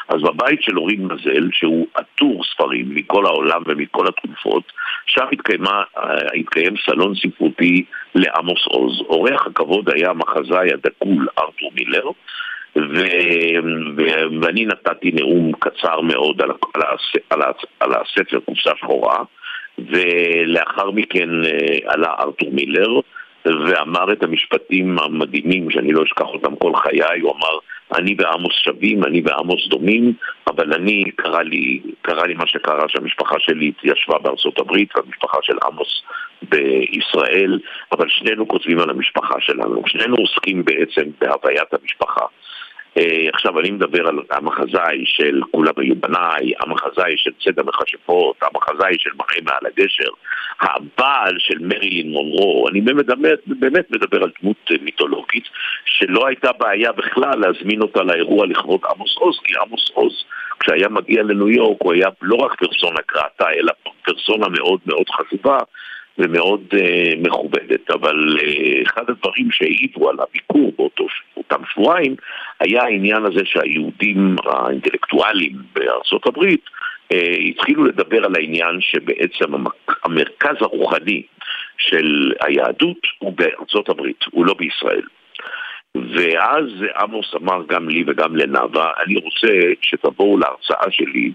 [0.10, 4.72] אז בבית של אורין מזל, שהוא עטור ספרים מכל העולם ומכל התקופות,
[5.06, 9.02] שם התקיימה, אה, התקיים סלון ספרותי לעמוס עוז.
[9.02, 12.10] אורח הכבוד היה המחזאי הדגול ארתור מילר,
[12.76, 13.00] ו...
[13.98, 14.02] ו...
[14.42, 17.22] ואני נתתי נאום קצר מאוד על, על, הס...
[17.30, 17.66] על, הס...
[17.80, 19.24] על הספר קופסה שחורה,
[19.78, 23.00] ולאחר מכן אה, עלה ארתור מילר
[23.46, 27.58] ואמר את המשפטים המדהימים שאני לא אשכח אותם כל חיי, הוא אמר
[27.96, 30.14] אני ועמוס שווים, אני ועמוס דומים,
[30.48, 35.58] אבל אני, קרה לי, קרה לי מה שקרה שהמשפחה שלי התיישבה בארצות הברית והמשפחה של
[35.66, 36.04] עמוס
[36.42, 37.60] בישראל,
[37.92, 42.26] אבל שנינו כותבים על המשפחה שלנו, שנינו עוסקים בעצם בהוויית המשפחה.
[42.98, 48.96] אה, עכשיו אני מדבר על המחזאי של כולם היו בניי, המחזאי של צד המכשפות, המחזאי
[48.98, 50.12] של מראה מעל הגשר,
[50.62, 53.06] הבעל של מרילין מונרו, אני באמת,
[53.46, 55.44] באמת מדבר על דמות מיתולוגית
[55.86, 60.24] שלא הייתה בעיה בכלל להזמין אותה לאירוע לכבוד עמוס עוז, כי עמוס עוז
[60.60, 63.72] כשהיה מגיע לניו יורק הוא היה לא רק פרסונה קראטה אלא
[64.06, 65.58] פרסונה מאוד מאוד חשובה
[66.18, 72.16] ומאוד uh, מכובדת, אבל uh, אחד הדברים שהעידו על הביקור באותם שבועיים
[72.60, 76.62] היה העניין הזה שהיהודים האינטלקטואלים בארצות הברית
[77.14, 77.16] uh,
[77.50, 79.54] התחילו לדבר על העניין שבעצם
[80.04, 81.22] המרכז הרוחני
[81.78, 85.02] של היהדות הוא בארצות הברית, הוא לא בישראל.
[85.98, 86.66] ואז
[86.98, 89.48] עמוס אמר גם לי וגם לנאוה, אני רוצה
[89.82, 91.32] שתבואו להרצאה שלי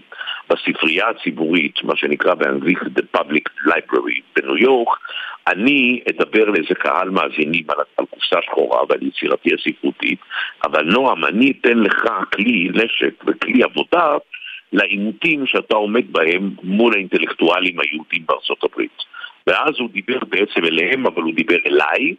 [0.49, 4.97] בספרייה הציבורית, מה שנקרא באנגלית The Public Library בניו יורק,
[5.47, 10.19] אני אדבר לאיזה קהל מאזינים על, על קופסה שחורה ועל יצירתי הספרותית,
[10.63, 14.17] אבל נועם, אני אתן לך כלי נשק וכלי עבודה
[14.73, 18.97] לעימותים שאתה עומד בהם מול האינטלקטואלים היהודים בארצות הברית.
[19.47, 22.13] ואז הוא דיבר בעצם אליהם, אבל הוא דיבר אליי,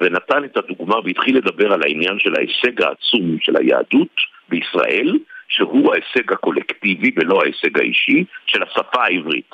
[0.00, 4.16] ונתן את הדוגמה והתחיל לדבר על העניין של ההישג העצום של היהדות
[4.48, 9.50] בישראל, שהוא ההישג הקולקטיבי ולא ההישג האישי של השפה העברית.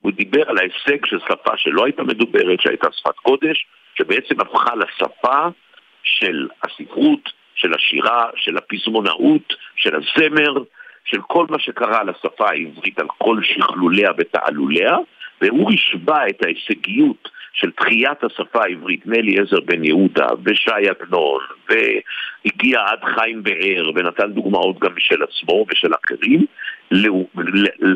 [0.00, 3.66] הוא דיבר על ההישג של שפה שלא הייתה מדוברת, שהייתה שפת קודש,
[3.98, 5.48] שבעצם הפכה לשפה
[6.02, 10.62] של הספרות, של השירה, של הפזמונאות, של הזמר,
[11.04, 14.96] של כל מה שקרה לשפה העברית על כל שכלוליה ותעלוליה,
[15.40, 22.98] והוא השווה את ההישגיות של תחיית השפה העברית מאליעזר בן יהודה ושי עגנון והגיע עד
[23.14, 26.46] חיים באר ונתן דוגמאות גם משל עצמו ושל אחרים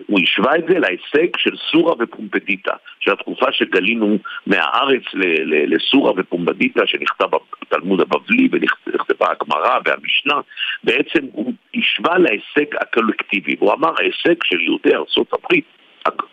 [0.07, 5.03] הוא השווה את זה להישג של סורה ופומפדיטה של התקופה שגלינו מהארץ
[5.47, 7.29] לסורה ופומפדיטה שנכתב
[7.63, 10.41] בתלמוד הבבלי ונכתבה הגמרא והמשנה.
[10.85, 15.65] בעצם הוא השווה להישג הקולקטיבי הוא אמר ההישג של יהודי ארצות הברית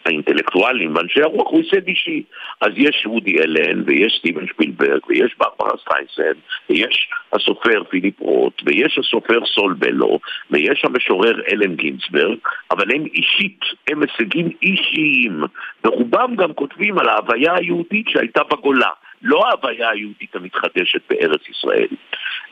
[0.06, 2.24] האינטלקטואלים ואנשי הרוח הוא הישג אישי.
[2.62, 8.98] אז יש וודי אלן, ויש סטיבן שפילברג, ויש ברברה סטיינסן, ויש הסופר פיליפ רוט, ויש
[8.98, 10.20] הסופר סול בלו,
[10.52, 12.38] ויש המשורר אלן גינצברג,
[12.72, 15.42] אבל הם אישית, הם הישגים אישיים,
[15.84, 18.90] ורובם גם כותבים על ההוויה היהודית שהייתה בגולה.
[19.24, 21.88] לא ההוויה היהודית המתחדשת בארץ ישראל.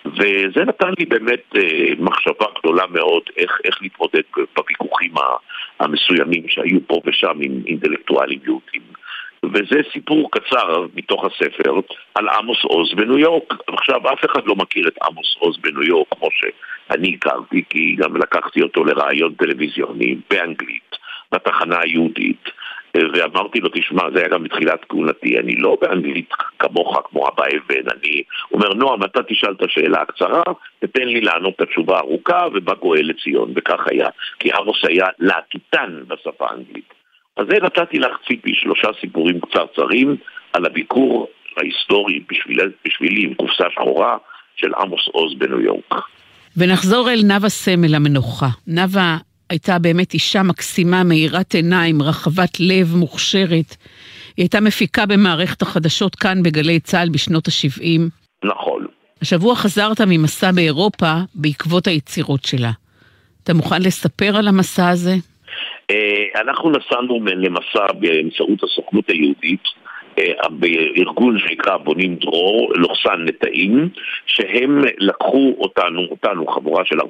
[0.05, 4.21] וזה נתן לי באמת אה, מחשבה גדולה מאוד איך, איך להתמודד
[4.55, 5.13] בוויכוחים
[5.79, 8.81] המסוימים שהיו פה ושם עם אינטלקטואלים יהודים.
[9.43, 11.79] וזה סיפור קצר מתוך הספר
[12.15, 13.53] על עמוס עוז בניו יורק.
[13.67, 18.17] עכשיו, אף אחד לא מכיר את עמוס עוז בניו יורק כמו שאני הכרתי, כי גם
[18.17, 20.95] לקחתי אותו לראיון טלוויזיוני באנגלית,
[21.31, 22.49] בתחנה היהודית.
[22.97, 27.89] ואמרתי לו, תשמע, זה היה גם בתחילת כהונתי, אני לא באנגלית כמוך, כמו אבא אבן,
[27.91, 30.43] אני אומר, נועם, אתה תשאל את השאלה הקצרה,
[30.83, 34.07] ותן לי לענות את התשובה הארוכה, ובא גואל לציון, וכך היה.
[34.39, 36.93] כי עמוס היה להטוטן בשפה האנגלית.
[37.37, 40.15] אז זה נתתי לך ציפי שלושה סיפורים קצרצרים
[40.53, 44.17] על הביקור ההיסטורי בשבילי, בשבילי עם קופסה שחורה
[44.55, 45.93] של עמוס עוז בניו יורק.
[46.57, 48.47] ונחזור אל נאוה סמל המנוחה.
[48.67, 49.17] נאוה,
[49.49, 53.75] הייתה באמת אישה מקסימה, מאירת עיניים, רחבת לב, מוכשרת.
[54.37, 58.01] היא הייתה מפיקה במערכת החדשות כאן בגלי צה"ל בשנות ה-70.
[58.43, 58.85] נכון.
[59.21, 62.71] השבוע חזרת ממסע באירופה בעקבות היצירות שלה.
[63.43, 65.15] אתה מוכן לספר על המסע הזה?
[65.91, 69.63] אה, אנחנו נסענו למסע באמצעות הסוכנות היהודית.
[70.17, 73.89] אה, בארגון שנקרא בונים דרור, לוחסן נטעים,
[74.25, 77.05] שהם לקחו אותנו, אותנו חבורה של 40-50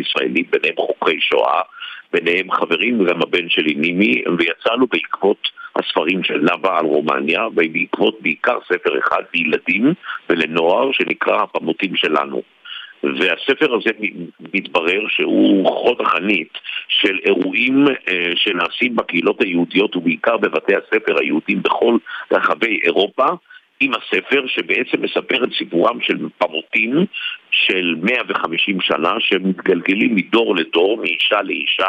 [0.00, 1.60] ישראלים, ביניהם חוקרי שואה,
[2.12, 8.58] ביניהם חברים, וגם הבן שלי נימי, ויצאנו בעקבות הספרים של נאוה על רומניה, ובעקבות בעיקר
[8.64, 9.94] ספר אחד לילדים
[10.30, 12.42] ולנוער שנקרא הפמוטים שלנו.
[13.18, 13.90] והספר הזה
[14.54, 21.96] מתברר שהוא חוד החנית של אירועים אה, שנעשים בקהילות היהודיות ובעיקר בבתי הספר היהודים בכל
[22.32, 23.26] רחבי אירופה
[23.80, 27.06] עם הספר שבעצם מספר את סיפורם של פמוטים
[27.50, 31.86] של 150 שנה שמתגלגלים מדור לדור, מאישה לאישה,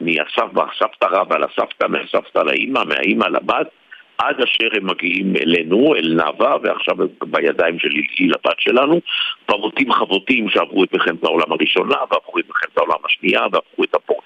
[0.00, 3.66] מהסבתא רבא לסבתא, מהסבתא לאימא, מהאימא לבת
[4.18, 9.00] עד אשר הם מגיעים אלינו, אל נאווה, ועכשיו בידיים של היא לבת שלנו,
[9.46, 14.16] פרוטים חבוטים שעברו את מלחמת העולם הראשונה, ועברו את מלחמת העולם השנייה, ועברו את, הפוג...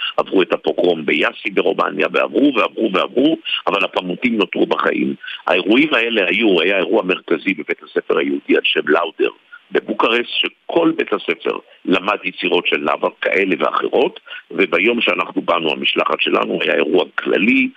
[0.42, 5.14] את הפוגרום ביאסי ברומניה, ועברו ועברו ועברו, אבל הפמוטים נותרו בחיים.
[5.46, 9.30] האירועים האלה היו, היה אירוע מרכזי בבית הספר היהודי על שם לאודר.
[9.72, 16.58] בבוקרסט, שכל בית הספר למד יצירות של נאוה כאלה ואחרות, וביום שאנחנו באנו, המשלחת שלנו,
[16.62, 17.68] היה אירוע כללי,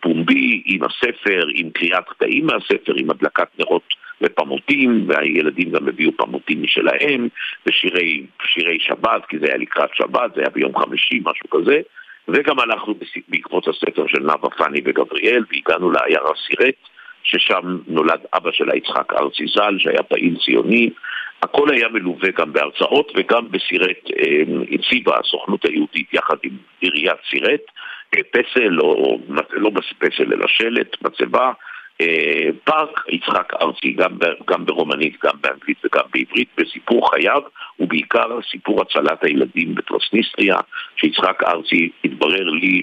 [0.00, 3.82] פומבי עם הספר, עם קריאת קטעים מהספר, עם הדלקת נרות
[4.20, 7.28] ופמוטים, והילדים גם הביאו פמוטים משלהם,
[7.66, 11.80] ושירי שבת, כי זה היה לקראת שבת, זה היה ביום חמישי, משהו כזה,
[12.28, 12.94] וגם הלכנו
[13.28, 16.74] בעקבות הספר של נאוה פאני וגבריאל, והגענו לעיירה סירט,
[17.22, 20.90] ששם נולד אבא שלה יצחק ארצי ז"ל, שהיה פעיל ציוני.
[21.42, 27.60] הכל היה מלווה גם בהרצאות וגם בסירט אה, הציבה הסוכנות היהודית יחד עם עיריית סירט
[28.30, 29.18] פסל, או
[29.52, 31.52] לא פסל אלא שלט, מצבה,
[32.00, 34.18] אה, פארק יצחק ארצי, גם,
[34.50, 37.42] גם ברומנית, גם באנגלית וגם בעברית, בסיפור חייו,
[37.80, 40.56] ובעיקר סיפור הצלת הילדים בטרנסניסטריה,
[40.96, 42.82] שיצחק ארצי התברר לי,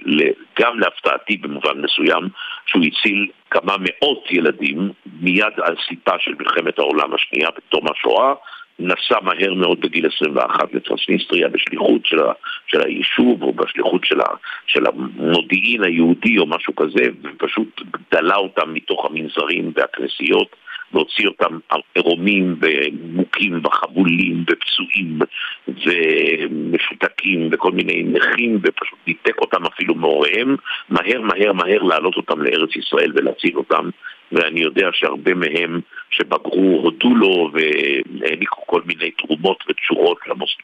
[0.60, 2.30] גם להפתעתי במובן מסוים,
[2.66, 4.92] שהוא הציל כמה מאות ילדים
[5.22, 8.34] מיד על סיפה של מלחמת העולם השנייה בתום השואה,
[8.80, 12.32] נסע מהר מאוד בגיל 21 לטרנסניסטריה בשליחות של, ה,
[12.68, 14.26] של היישוב או בשליחות של, ה,
[14.68, 17.82] של המודיעין היהודי או משהו כזה ופשוט
[18.12, 20.56] דלה אותם מתוך המנזרים והכנסיות
[20.94, 21.58] והוציא אותם
[21.96, 25.20] עירומים ומוכים וחבולים ופצועים
[25.68, 30.56] ומשותקים וכל מיני נכים ופשוט ניתק אותם אפילו מהוריהם
[30.90, 33.90] מהר מהר מהר להעלות אותם לארץ ישראל ולהציל אותם.
[34.32, 40.18] ואני יודע שהרבה מהם שבגרו הודו לו והעניקו כל מיני תרומות ותשורות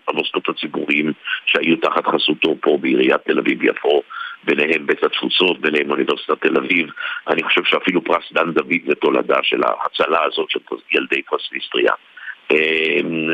[0.09, 1.13] למוסדות הציבוריים
[1.45, 4.01] שהיו תחת חסותו פה בעיריית תל אביב-יפו,
[4.43, 6.87] ביניהם בית התפוצות, ביניהם אוניברסיטת תל אביב.
[7.27, 10.59] אני חושב שאפילו פרס דן דוד זה תולדה של ההצלה הזאת של
[10.93, 11.93] ילדי פרסליסטריה.
[12.51, 13.29] אמ,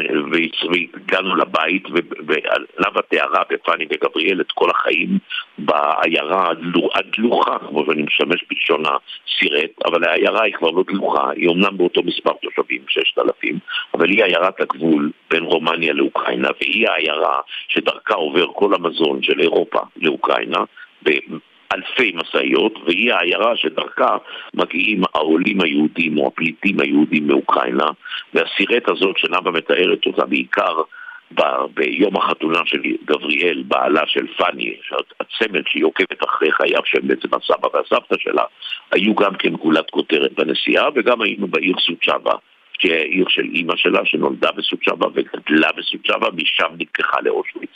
[0.71, 1.83] והגענו לבית,
[2.27, 5.09] ועליו התארה בפאני וגבריאל את כל החיים
[5.57, 6.51] בעיירה
[6.95, 12.03] הדלוחה, כמו שאני משמש בלשון הסירט, אבל העיירה היא כבר לא דלוחה, היא אומנם באותו
[12.03, 13.59] מספר תושבים, 6,000,
[13.93, 19.79] אבל היא עיירת הגבול בין רומניה לאוקראינה, והיא העיירה שדרכה עובר כל המזון של אירופה
[19.97, 20.59] לאוקראינה.
[21.73, 24.17] אלפי משאיות, והיא העיירה שדרכה
[24.53, 27.85] מגיעים העולים היהודים או הפליטים היהודים מאוקראינה,
[28.33, 30.81] והסירט הזאת שנאווה מתארת אותה בעיקר
[31.31, 34.75] ב- ביום החתונה של גבריאל, בעלה של פאני,
[35.19, 38.43] הצמד שהיא עוקבת אחרי חייו של בעצם הסבא והסבתא שלה,
[38.91, 42.33] היו גם כן גולת כותרת בנסיעה, וגם היינו בעיר סוצ'אבה.
[42.79, 47.69] שהיא העיר של אימא שלה שנולדה בסוצ'אבה וגדלה בסוצ'אבה, משם נלקחה לאושוויץ.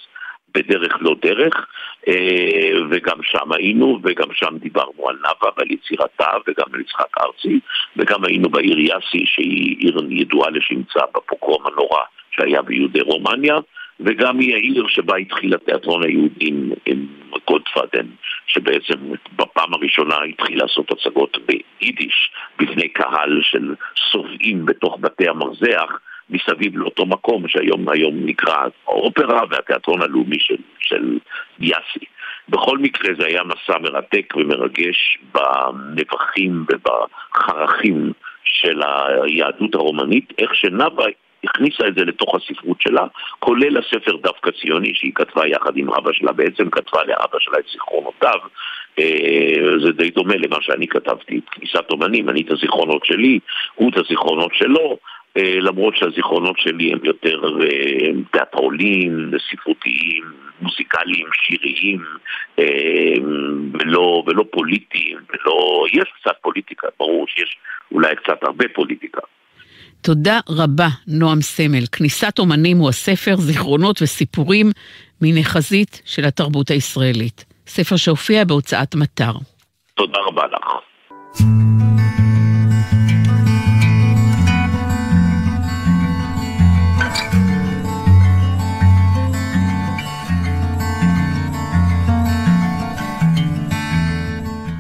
[0.60, 1.68] בדרך לא דרך,
[2.08, 7.60] אה, וגם שם היינו, וגם שם דיברנו על נאוה ועל יצירתה, וגם על יצחק ארצי,
[7.98, 13.56] וגם היינו בעיר יאסי, שהיא עיר ידועה לשמצה בפוגרום הנורא שהיה ביהודי רומניה,
[14.00, 16.52] וגם היא העיר שבה התחיל התיאטרון היהודי
[16.86, 17.08] עם
[17.48, 18.08] גודפאדן,
[18.48, 18.96] שבעצם
[19.36, 23.76] בפעם הראשונה התחיל לעשות הצגות ביידיש בפני קהל של
[24.12, 31.18] סובעים בתוך בתי המרזח, מסביב לאותו מקום שהיום היום נקרא האופרה והתיאטרון הלאומי של, של
[31.60, 32.06] יאסי.
[32.50, 38.12] בכל מקרה זה היה מסע מרתק ומרגש בנבחים ובחרכים
[38.44, 38.82] של
[39.24, 41.06] היהדות הרומנית, איך שנאווה
[41.44, 43.08] הכניסה את זה לתוך הספרות שלה,
[43.40, 47.66] כולל הספר דווקא ציוני שהיא כתבה יחד עם אבא שלה, בעצם כתבה לאבא שלה את
[47.72, 48.40] זיכרונותיו.
[49.00, 53.40] אה, זה די דומה למה שאני כתבתי, כניסת אומנים, אני את הזיכרונות שלי,
[53.76, 54.98] הוא את הזיכרונות שלו,
[55.62, 57.42] למרות שהזיכרונות שלי הם יותר
[58.32, 60.24] תיאטרולים, ספרותיים,
[60.62, 62.04] מוזיקליים, שיריים,
[63.74, 65.86] ולא, ולא פוליטיים, ולא...
[65.94, 67.58] יש קצת פוליטיקה, ברור שיש
[67.92, 69.22] אולי קצת הרבה פוליטיקה.
[70.02, 71.86] תודה רבה, נועם סמל.
[71.92, 74.72] כניסת אומנים הוא הספר זיכרונות וסיפורים
[75.22, 77.46] מן החזית של התרבות הישראלית.
[77.68, 79.32] ספר שהופיע בהוצאת מטר.
[79.94, 80.68] תודה רבה לך.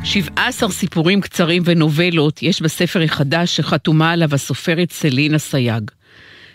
[0.10, 5.92] שבעה עשר סיפורים קצרים ונובלות יש בספר החדש שחתומה עליו הסופרת סלינה סייג.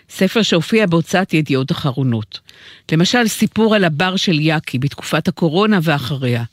[0.09, 2.39] ספר שהופיע בהוצאת ידיעות אחרונות.
[2.91, 6.43] למשל, סיפור על הבר של יאקי בתקופת הקורונה ואחריה.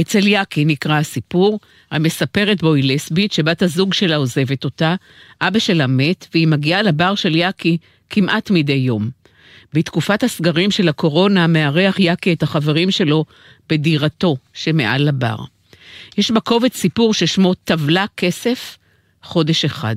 [0.00, 4.94] אצל יאקי נקרא הסיפור, המספרת בו היא לסבית שבת הזוג שלה עוזבת אותה,
[5.40, 7.76] אבא שלה מת, והיא מגיעה לבר של יאקי
[8.10, 9.10] כמעט מדי יום.
[9.72, 13.24] בתקופת הסגרים של הקורונה מארח יאקי את החברים שלו
[13.68, 15.55] בדירתו שמעל לבר.
[16.18, 18.78] יש בקובץ סיפור ששמו טבלה כסף,
[19.22, 19.96] חודש אחד,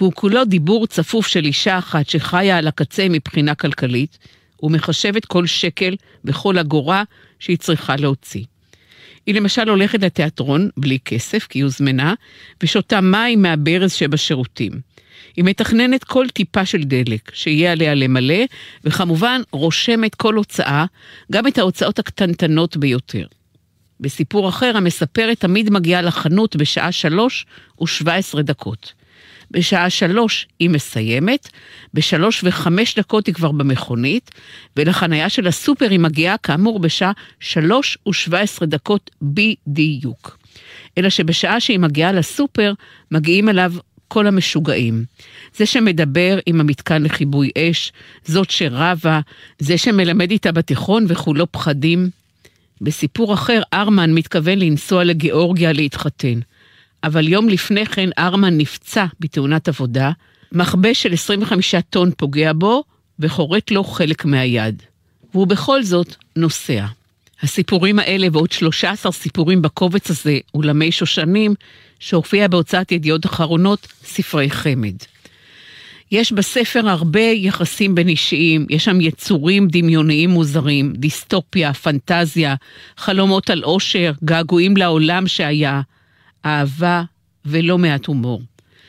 [0.00, 4.18] והוא כולו דיבור צפוף של אישה אחת שחיה על הקצה מבחינה כלכלית,
[4.62, 7.02] ומחשבת כל שקל וכל אגורה
[7.38, 8.44] שהיא צריכה להוציא.
[9.26, 12.14] היא למשל הולכת לתיאטרון בלי כסף, כי היא הוזמנה,
[12.62, 14.72] ושותה מים מהברז שבשירותים.
[15.36, 18.44] היא מתכננת כל טיפה של דלק שיהיה עליה למלא,
[18.84, 20.84] וכמובן רושמת כל הוצאה,
[21.32, 23.26] גם את ההוצאות הקטנטנות ביותר.
[24.00, 27.46] בסיפור אחר, המספרת תמיד מגיעה לחנות בשעה שלוש
[27.82, 28.92] ושבע עשרה דקות.
[29.50, 31.48] בשעה שלוש היא מסיימת,
[31.94, 34.30] בשלוש וחמש דקות היא כבר במכונית,
[34.76, 40.38] ולחניה של הסופר היא מגיעה כאמור בשעה שלוש ושבע עשרה דקות בדיוק.
[40.98, 42.72] אלא שבשעה שהיא מגיעה לסופר,
[43.10, 43.72] מגיעים אליו
[44.08, 45.04] כל המשוגעים.
[45.56, 47.92] זה שמדבר עם המתקן לכיבוי אש,
[48.24, 49.20] זאת שרבה,
[49.58, 52.10] זה שמלמד איתה בתיכון וכולו פחדים.
[52.80, 56.40] בסיפור אחר, ארמן מתכוון לנסוע לגיאורגיה להתחתן.
[57.04, 60.10] אבל יום לפני כן ארמן נפצע בתאונת עבודה,
[60.52, 62.84] מכבש של 25 טון פוגע בו
[63.18, 64.82] וחורט לו חלק מהיד.
[65.34, 66.86] והוא בכל זאת נוסע.
[67.42, 71.54] הסיפורים האלה ועוד 13 סיפורים בקובץ הזה, אולמי שושנים,
[71.98, 74.94] שהופיע בהוצאת ידיעות אחרונות, ספרי חמד.
[76.12, 82.54] יש בספר הרבה יחסים בין אישיים, יש שם יצורים דמיוניים מוזרים, דיסטופיה, פנטזיה,
[82.96, 85.80] חלומות על עושר, געגועים לעולם שהיה,
[86.46, 87.02] אהבה
[87.44, 88.42] ולא מעט הומור.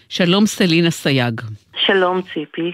[0.10, 1.42] שלום סלינה סייג.
[1.86, 2.72] שלום ציפי.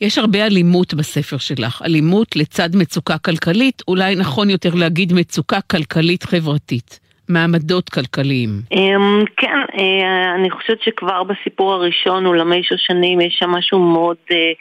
[0.00, 7.00] יש הרבה אלימות בספר שלך, אלימות לצד מצוקה כלכלית, אולי נכון יותר להגיד מצוקה כלכלית-חברתית.
[7.28, 8.50] מעמדות כלכליים.
[8.72, 14.52] אמ, כן, אה, אני חושבת שכבר בסיפור הראשון, אולמי שושנים, יש שם משהו מאוד אה,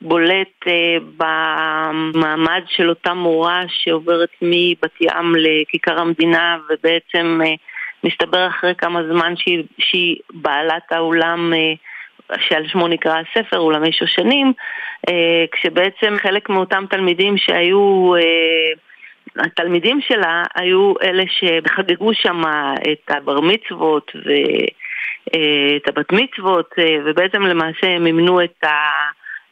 [0.00, 7.40] בולט אה, במעמד של אותה מורה שעוברת מבת ים לכיכר המדינה ובעצם
[8.04, 11.52] מסתבר אחרי כמה זמן שהיא, שהיא בעלת האולם
[12.48, 14.52] שעל שמו נקרא הספר, אולמי שושנים,
[15.52, 18.12] כשבעצם חלק מאותם תלמידים שהיו
[19.38, 22.42] התלמידים שלה היו אלה שחגגו שם
[22.92, 26.74] את הבר מצוות ואת הבת מצוות,
[27.04, 28.64] ובעצם למעשה מימנו את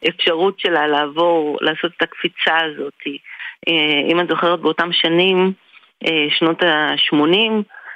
[0.03, 3.03] האפשרות שלה לעבור, לעשות את הקפיצה הזאת.
[4.11, 5.51] אם את זוכרת, באותם שנים,
[6.29, 7.51] שנות ה-80,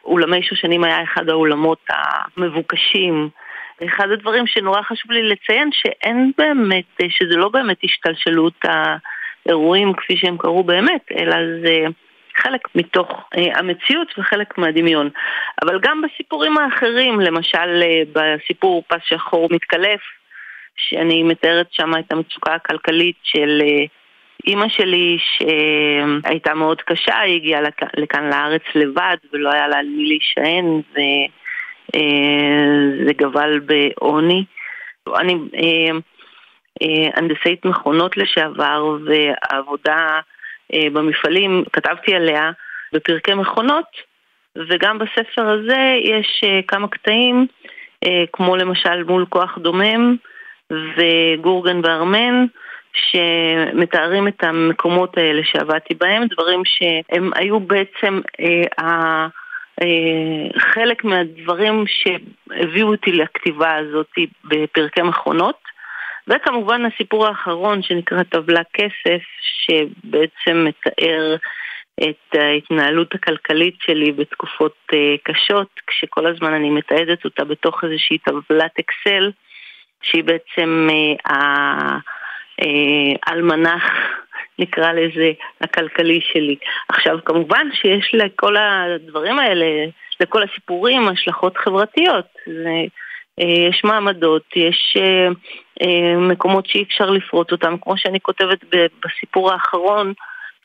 [0.05, 3.29] אולמי שושנים היה אחד האולמות המבוקשים.
[3.85, 8.95] אחד הדברים שנורא חשוב לי לציין שאין באמת, שזה לא באמת השתלשלות ה...
[9.49, 11.85] אירועים כפי שהם קרו באמת, אלא זה
[12.37, 15.09] חלק מתוך אה, המציאות וחלק מהדמיון.
[15.63, 20.01] אבל גם בסיפורים האחרים, למשל אה, בסיפור פס שחור מתקלף,
[20.75, 23.85] שאני מתארת שם את המצוקה הכלכלית של אה,
[24.47, 27.61] אימא שלי שהייתה מאוד קשה, היא הגיעה
[27.97, 30.81] לכאן לארץ לבד ולא היה לה על מי להישען
[31.95, 34.43] וזה גבל בעוני.
[35.15, 35.91] אני אה,
[37.13, 40.19] הנדסאית מכונות לשעבר והעבודה
[40.73, 42.51] אה, במפעלים, כתבתי עליה
[42.93, 43.85] בפרקי מכונות
[44.55, 47.47] וגם בספר הזה יש אה, כמה קטעים
[48.33, 50.15] כמו למשל מול כוח דומם
[50.71, 52.45] וגורגן וארמן
[52.93, 59.27] שמתארים את המקומות האלה שעבדתי בהם, דברים שהם היו בעצם אה,
[60.57, 64.07] חלק מהדברים שהביאו אותי לכתיבה הזאת
[64.43, 65.55] בפרקי מכונות.
[66.27, 71.35] וכמובן הסיפור האחרון שנקרא טבלה כסף, שבעצם מתאר
[71.99, 78.79] את ההתנהלות הכלכלית שלי בתקופות uh, קשות, כשכל הזמן אני מתעדת אותה בתוך איזושהי טבלת
[78.79, 79.31] אקסל,
[80.01, 80.87] שהיא בעצם
[83.27, 83.83] האלמנח,
[84.59, 86.55] נקרא לזה, הכלכלי שלי.
[86.89, 89.65] עכשיו, כמובן שיש לכל הדברים האלה,
[90.19, 92.25] לכל הסיפורים, השלכות חברתיות.
[92.45, 92.69] זה,
[93.37, 94.97] יש מעמדות, יש
[96.17, 98.59] מקומות שאי אפשר לפרוט אותם, כמו שאני כותבת
[99.05, 100.13] בסיפור האחרון,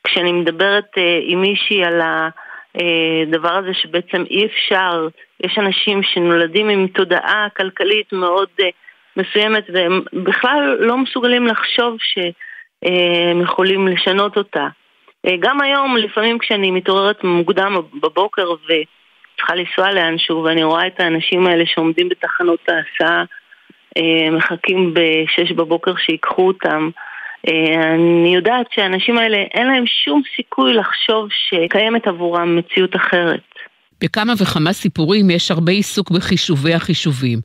[0.03, 0.91] כשאני מדברת
[1.21, 5.07] עם מישהי על הדבר הזה שבעצם אי אפשר,
[5.43, 8.49] יש אנשים שנולדים עם תודעה כלכלית מאוד
[9.17, 14.67] מסוימת והם בכלל לא מסוגלים לחשוב שהם יכולים לשנות אותה.
[15.39, 18.43] גם היום, לפעמים כשאני מתעוררת מוקדם בבוקר
[19.37, 23.23] וצריכה לנסוע לאנשהו ואני רואה את האנשים האלה שעומדים בתחנות ההסעה,
[24.31, 26.89] מחכים בשש בבוקר שיקחו אותם,
[27.93, 33.41] אני יודעת שהאנשים האלה אין להם שום סיכוי לחשוב שקיימת עבורם מציאות אחרת.
[34.01, 37.39] בכמה וכמה סיפורים יש הרבה עיסוק בחישובי החישובים.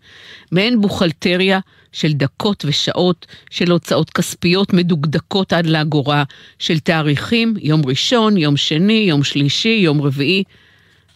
[0.53, 1.59] מעין בוכלטריה
[1.93, 6.23] של דקות ושעות, של הוצאות כספיות מדוקדקות עד לאגורה,
[6.59, 10.45] של תאריכים, יום ראשון, יום שני, יום שלישי, יום רביעי.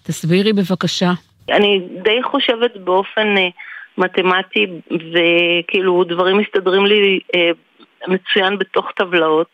[0.07, 1.11] תסבירי בבקשה.
[1.51, 3.41] אני די חושבת באופן uh,
[3.99, 7.39] מתמטי, וכאילו דברים מסתדרים לי uh,
[8.09, 9.51] מצוין בתוך טבלאות.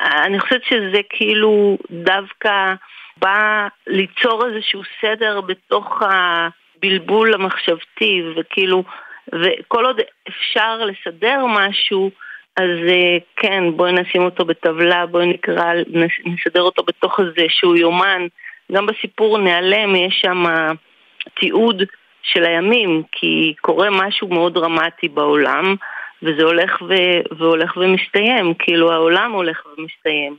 [0.00, 2.74] אני חושבת שזה כאילו דווקא
[3.16, 8.84] בא ליצור איזשהו סדר בתוך הבלבול המחשבתי, וכאילו,
[9.32, 12.10] וכל עוד אפשר לסדר משהו,
[12.56, 12.68] אז
[13.36, 15.72] כן, בואי נשים אותו בטבלה, בואי נקרא,
[16.24, 18.26] נסדר אותו בתוך איזשהו יומן.
[18.72, 20.44] גם בסיפור נעלם יש שם
[21.40, 21.82] תיעוד
[22.22, 25.74] של הימים, כי קורה משהו מאוד דרמטי בעולם,
[26.22, 26.94] וזה הולך, ו...
[27.38, 30.36] והולך ומסתיים, כאילו העולם הולך ומסתיים.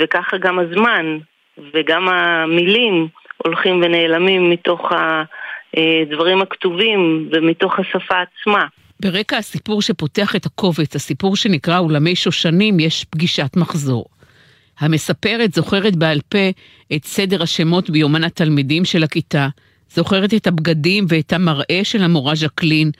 [0.00, 1.18] וככה גם הזמן,
[1.74, 8.66] וגם המילים הולכים ונעלמים מתוך הדברים הכתובים ומתוך השפה עצמה.
[9.00, 14.04] ברקע הסיפור שפותח את הקובץ, הסיפור שנקרא עולמי שושנים, יש פגישת מחזור.
[14.78, 16.50] המספרת זוכרת בעל פה
[16.96, 19.48] את סדר השמות ביומן התלמידים של הכיתה,
[19.94, 22.90] זוכרת את הבגדים ואת המראה של המורה ז'קלין,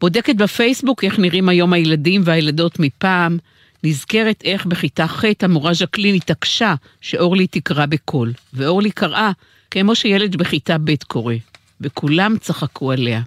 [0.00, 3.38] בודקת בפייסבוק איך נראים היום הילדים והילדות מפעם,
[3.84, 9.30] נזכרת איך בכיתה ח' המורה ז'קלין התעקשה שאורלי תקרא בקול, ואורלי קראה
[9.70, 11.34] כמו שילד בכיתה ב' קורא,
[11.80, 13.22] וכולם צחקו עליה.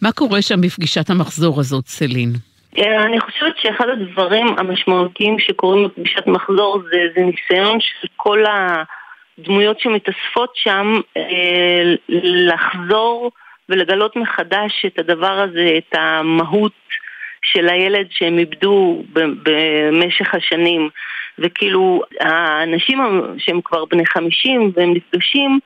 [0.00, 2.32] מה קורה שם בפגישת המחזור הזאת, סלין?
[2.78, 8.44] אה, אני חושבת שאחד הדברים המשמעותיים שקורים בפגישת מחזור זה, זה ניסיון של כל
[9.38, 13.30] הדמויות שמתאספות שם אה, לחזור
[13.68, 16.72] ולגלות מחדש את הדבר הזה, את המהות
[17.42, 20.88] של הילד שהם איבדו במשך השנים.
[21.38, 22.98] וכאילו, האנשים
[23.38, 25.58] שהם כבר בני חמישים והם נפגשים,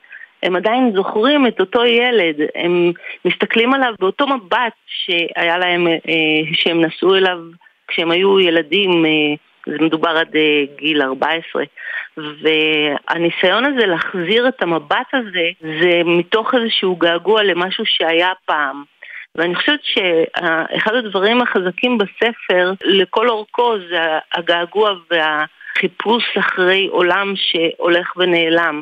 [0.43, 2.91] הם עדיין זוכרים את אותו ילד, הם
[3.25, 7.39] מסתכלים עליו באותו מבט שהיה להם, אה, שהם נסעו אליו
[7.87, 9.35] כשהם היו ילדים, אה,
[9.65, 11.63] זה מדובר עד אה, גיל 14,
[12.17, 18.83] והניסיון הזה להחזיר את המבט הזה, זה מתוך איזשהו געגוע למשהו שהיה פעם.
[19.35, 23.99] ואני חושבת שאחד הדברים החזקים בספר, לכל אורכו, זה
[24.33, 28.81] הגעגוע והחיפוש אחרי עולם שהולך ונעלם.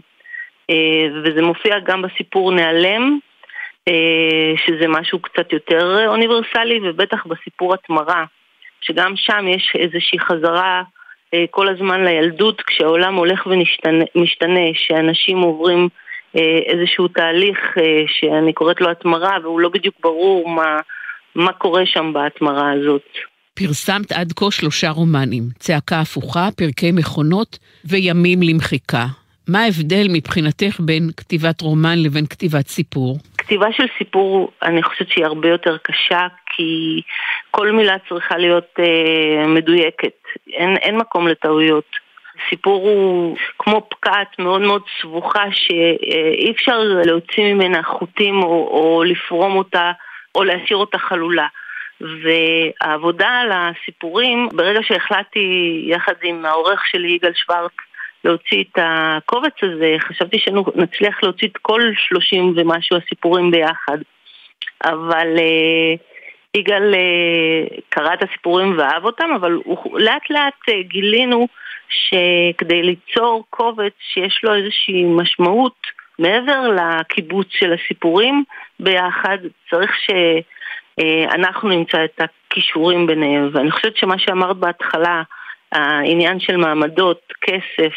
[0.69, 3.19] אה, וזה מופיע גם בסיפור נעלם,
[3.87, 8.25] אה, שזה משהו קצת יותר אוניברסלי, ובטח בסיפור התמרה,
[8.81, 10.81] שגם שם יש איזושהי חזרה
[11.33, 15.89] אה, כל הזמן לילדות, כשהעולם הולך ומשתנה, שאנשים עוברים
[16.65, 17.57] איזשהו תהליך
[18.07, 20.79] שאני קוראת לו התמרה, והוא לא בדיוק ברור מה,
[21.35, 23.07] מה קורה שם בהתמרה הזאת.
[23.53, 29.05] פרסמת עד כה שלושה רומנים, צעקה הפוכה, פרקי מכונות וימים למחיקה.
[29.47, 33.17] מה ההבדל מבחינתך בין כתיבת רומן לבין כתיבת סיפור?
[33.37, 37.01] כתיבה של סיפור, אני חושבת שהיא הרבה יותר קשה, כי
[37.51, 40.17] כל מילה צריכה להיות אה, מדויקת.
[40.53, 42.07] אין, אין מקום לטעויות.
[42.49, 49.55] סיפור הוא כמו פקעת מאוד מאוד סבוכה שאי אפשר להוציא ממנה חוטים או, או לפרום
[49.55, 49.91] אותה
[50.35, 51.47] או להשאיר אותה חלולה.
[52.01, 57.81] והעבודה על הסיפורים, ברגע שהחלטתי יחד עם העורך שלי יגאל שוורק
[58.23, 63.97] להוציא את הקובץ הזה, חשבתי שנצליח להוציא את כל שלושים ומשהו הסיפורים ביחד.
[64.83, 65.99] אבל uh,
[66.57, 71.47] יגאל uh, קרא את הסיפורים ואהב אותם, אבל הוא, לאט לאט uh, גילינו
[71.89, 78.43] שכדי ליצור קובץ שיש לו איזושהי משמעות מעבר לקיבוץ של הסיפורים
[78.79, 79.37] ביחד,
[79.69, 79.91] צריך
[80.99, 83.49] שאנחנו נמצא את הכישורים ביניהם.
[83.53, 85.21] ואני חושבת שמה שאמרת בהתחלה,
[85.71, 87.93] העניין של מעמדות, כסף,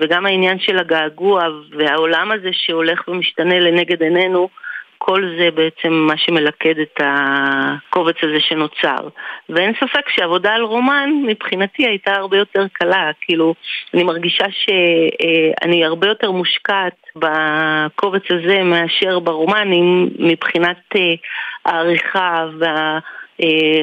[0.00, 1.48] וגם העניין של הגעגוע
[1.78, 4.48] והעולם הזה שהולך ומשתנה לנגד עינינו,
[4.98, 9.08] כל זה בעצם מה שמלכד את הקובץ הזה שנוצר.
[9.48, 13.54] ואין ספק שעבודה על רומן מבחינתי הייתה הרבה יותר קלה, כאילו
[13.94, 20.94] אני מרגישה שאני הרבה יותר מושקעת בקובץ הזה מאשר ברומנים מבחינת
[21.64, 22.98] העריכה וה...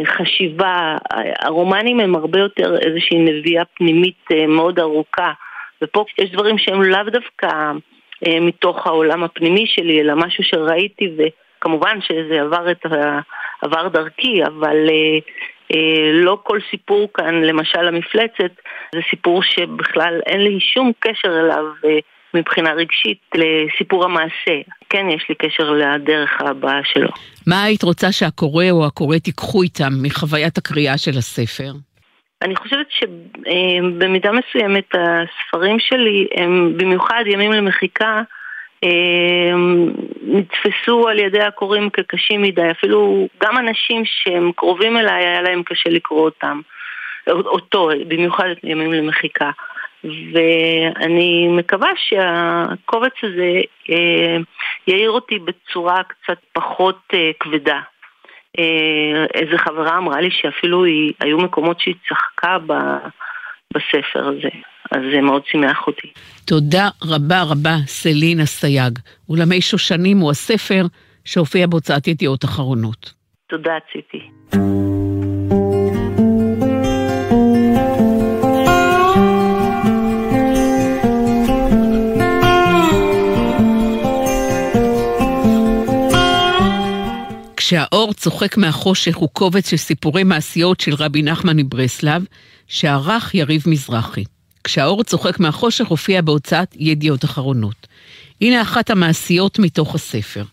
[0.06, 0.97] חשיבה,
[1.39, 5.32] הרומנים הם הרבה יותר איזושהי נביאה פנימית אה, מאוד ארוכה
[5.82, 7.47] ופה יש דברים שהם לאו דווקא
[8.28, 12.86] אה, מתוך העולם הפנימי שלי, אלא משהו שראיתי, וכמובן שזה עבר, את.
[13.64, 15.18] עבר דרכי, אבל אה,
[15.76, 18.51] אה, לא כל סיפור כאן, למשל המפלצת,
[18.95, 21.66] זה סיפור שבכלל אין לי שום קשר אליו.
[22.34, 24.62] מבחינה רגשית לסיפור המעשה.
[24.90, 27.10] כן, יש לי קשר לדרך הבאה שלו.
[27.48, 31.72] מה היית רוצה שהקורא או הקורא תיקחו איתם מחוויית הקריאה של הספר?
[32.42, 38.22] אני חושבת שבמידה מסוימת הספרים שלי הם במיוחד ימים למחיקה
[40.22, 45.90] נתפסו על ידי הקוראים כקשים מדי, אפילו גם אנשים שהם קרובים אליי היה להם קשה
[45.90, 46.62] לקרוא אותם,
[47.28, 49.52] אותו, במיוחד ימים למחיקה.
[50.04, 54.38] ואני מקווה שהקובץ הזה אה,
[54.88, 57.80] יעיר אותי בצורה קצת פחות אה, כבדה.
[58.60, 62.74] אה, איזה חברה אמרה לי שאפילו היא, היו מקומות שהיא צחקה ב,
[63.74, 64.49] בספר הזה,
[64.91, 66.08] אז זה מאוד שימח אותי.
[66.45, 68.99] תודה רבה רבה, סלינה סייג.
[69.30, 70.84] אולמי שושנים הוא הספר
[71.26, 73.14] שהופיע בהוצאת ידיעות אחרונות.
[73.49, 74.30] תודה, ציפי.
[87.66, 92.26] כשהאור צוחק מהחושך הוא קובץ של סיפורי מעשיות של רבי נחמן מברסלב,
[92.68, 94.24] שערך יריב מזרחי.
[94.64, 97.88] כשהאור צוחק מהחושך הופיע בהוצאת ידיעות אחרונות.
[98.41, 100.43] הנה אחת המעשיות מתוך הספר.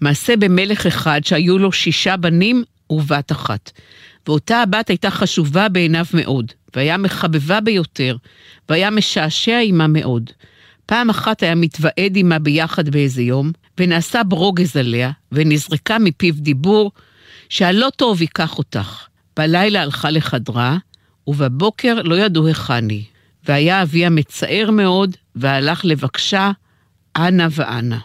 [0.00, 3.70] מעשה במלך אחד שהיו לו שישה בנים ובת אחת.
[4.26, 8.16] ואותה הבת הייתה חשובה בעיניו מאוד, והיה מחבבה ביותר,
[8.68, 10.30] והיה משעשע עמה מאוד.
[10.86, 16.92] פעם אחת היה מתוועד עמה ביחד באיזה יום, ונעשה ברוגז עליה, ונזרקה מפיו דיבור,
[17.48, 19.06] שהלא טוב ייקח אותך.
[19.36, 20.76] בלילה הלכה לחדרה,
[21.26, 23.04] ובבוקר לא ידעו היכן היא.
[23.48, 26.50] והיה אביה מצער מאוד, והלך לבקשה
[27.16, 27.98] אנה ואנה.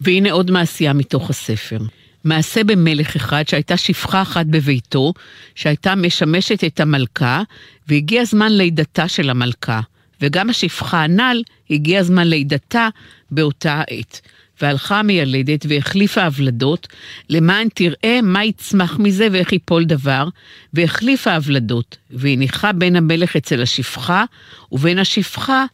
[0.00, 1.78] והנה עוד מעשייה מתוך הספר.
[2.24, 5.12] מעשה במלך אחד שהייתה שפחה אחת בביתו,
[5.54, 7.42] שהייתה משמשת את המלכה,
[7.88, 9.80] והגיע זמן לידתה של המלכה.
[10.20, 12.88] וגם השפחה הנ"ל, הגיע זמן לידתה
[13.30, 14.20] באותה העת.
[14.60, 16.88] והלכה המיילדת והחליפה הוולדות,
[17.30, 20.28] למען תראה מה יצמח מזה ואיך ייפול דבר,
[20.74, 24.24] והחליפה הוולדות, והניחה בין המלך אצל השפחה,
[24.72, 25.64] ובין השפחה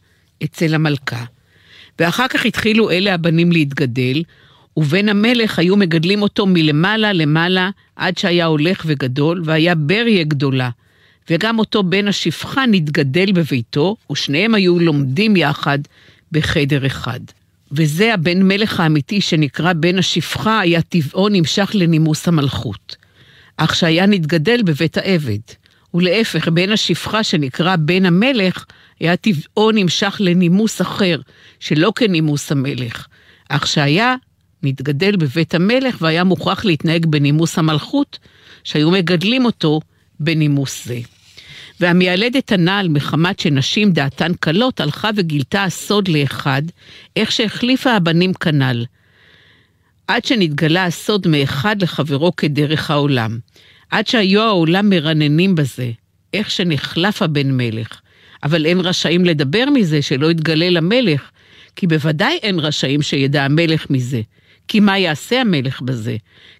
[0.43, 1.23] אצל המלכה.
[1.99, 4.23] ואחר כך התחילו אלה הבנים להתגדל,
[4.77, 10.69] ובן המלך היו מגדלים אותו מלמעלה למעלה, עד שהיה הולך וגדול, והיה בריה גדולה.
[11.29, 15.79] וגם אותו בן השפחה נתגדל בביתו, ושניהם היו לומדים יחד
[16.31, 17.19] בחדר אחד.
[17.75, 22.95] וזה הבן מלך האמיתי שנקרא בן השפחה, היה טבעו נמשך לנימוס המלכות.
[23.57, 25.39] אך שהיה נתגדל בבית העבד.
[25.93, 28.65] ולהפך, בן השפחה שנקרא בן המלך,
[28.99, 31.19] היה טבעו נמשך לנימוס אחר,
[31.59, 33.07] שלא כנימוס המלך.
[33.49, 34.15] אך שהיה
[34.63, 38.19] נתגדל בבית המלך והיה מוכרח להתנהג בנימוס המלכות,
[38.63, 39.79] שהיו מגדלים אותו
[40.19, 40.99] בנימוס זה.
[41.83, 46.61] והמיילדת הנעל מחמת שנשים דעתן קלות, הלכה וגילתה הסוד לאחד,
[47.15, 48.85] איך שהחליפה הבנים כנ"ל.
[50.07, 53.39] עד שנתגלה הסוד מאחד לחברו כדרך העולם.
[53.89, 55.91] עד שהיו העולם מרננים בזה,
[56.33, 58.01] איך שנחלף הבן מלך.
[58.43, 61.29] אבל אין רשאים לדבר מזה שלא יתגלה למלך,
[61.75, 64.21] כי בוודאי אין רשאים שידע המלך מזה.
[64.67, 66.17] כי מה יעשה המלך בזה?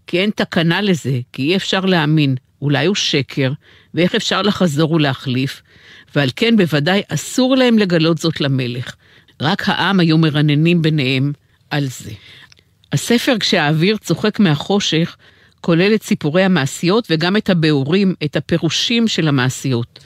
[0.07, 2.35] כי אין תקנה לזה, כי אי אפשר להאמין.
[2.63, 3.51] אולי הוא שקר,
[3.93, 5.61] ואיך אפשר לחזור ולהחליף,
[6.15, 8.95] ועל כן בוודאי אסור להם לגלות זאת למלך.
[9.41, 11.31] רק העם היו מרננים ביניהם
[11.69, 12.11] על זה.
[12.91, 15.15] הספר "כשהאוויר צוחק מהחושך"
[15.61, 19.99] כולל את סיפורי המעשיות וגם את הביאורים, את הפירושים של המעשיות.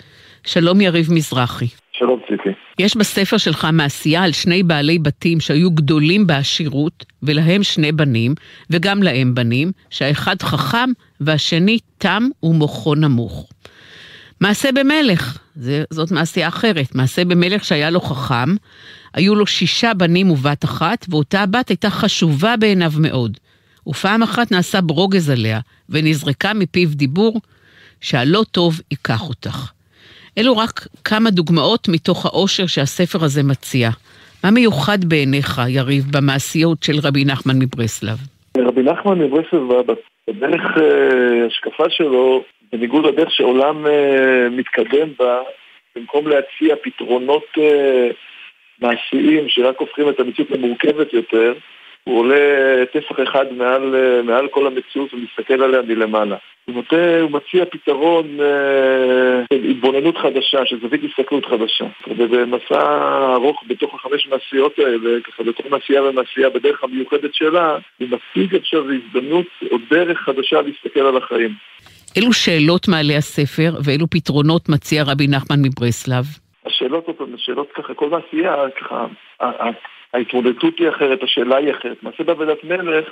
[0.45, 1.68] שלום יריב מזרחי.
[1.91, 2.49] שלום ציפי.
[2.80, 8.36] יש בספר שלך מעשייה על שני בעלי בתים שהיו גדולים בעשירות, ולהם שני בנים,
[8.70, 10.89] וגם להם בנים, שהאחד חכם
[11.22, 13.49] והשני תם ומוחו נמוך.
[14.41, 16.95] מעשה במלך, זה, זאת מעשייה אחרת.
[16.95, 18.55] מעשה במלך שהיה לו חכם,
[19.13, 23.38] היו לו שישה בנים ובת אחת, ואותה הבת הייתה חשובה בעיניו מאוד.
[23.88, 25.59] ופעם אחת נעשה ברוגז עליה,
[25.89, 27.41] ונזרקה מפיו דיבור
[28.01, 29.72] שהלא טוב ייקח אותך.
[30.38, 33.89] אלו רק כמה דוגמאות מתוך העושר שהספר הזה מציע.
[34.43, 38.18] מה מיוחד בעיניך, יריב, במעשיות של רבי נחמן מברסלב?
[38.57, 39.61] רבי נחמן מברסלב,
[40.30, 40.61] בדרך
[41.47, 43.86] השקפה שלו, בניגוד לדרך שעולם
[44.51, 45.41] מתקדם בה,
[45.95, 47.45] במקום להציע פתרונות
[48.82, 51.53] מעשיים שרק הופכים את המציאות למורכבת יותר,
[52.08, 52.36] הוא עולה
[52.93, 56.36] טפח אחד מעל, מעל כל המציאות ומסתכל עליה מלמעלה.
[56.66, 61.86] הוא, נוטה, הוא מציע פתרון אה, התבוננות חדשה, של זווית הסתכלות חדשה.
[62.08, 62.82] ובמסע
[63.34, 68.84] ארוך בתוך החמש מעשיות האלה, ככה בתוך מעשייה ומעשייה בדרך המיוחדת שלה, היא משיג עכשיו
[68.91, 71.53] הזדמנות או דרך חדשה להסתכל על החיים.
[72.16, 76.26] אילו שאלות מעלה הספר ואילו פתרונות מציע רבי נחמן מברסלב?
[76.66, 77.05] השאלות,
[77.36, 79.05] השאלות ככה, כל מעשייה, ככה,
[80.18, 82.03] ההתמודדות היא אחרת, השאלה היא אחרת.
[82.03, 83.07] מעשה בעבודת מלך,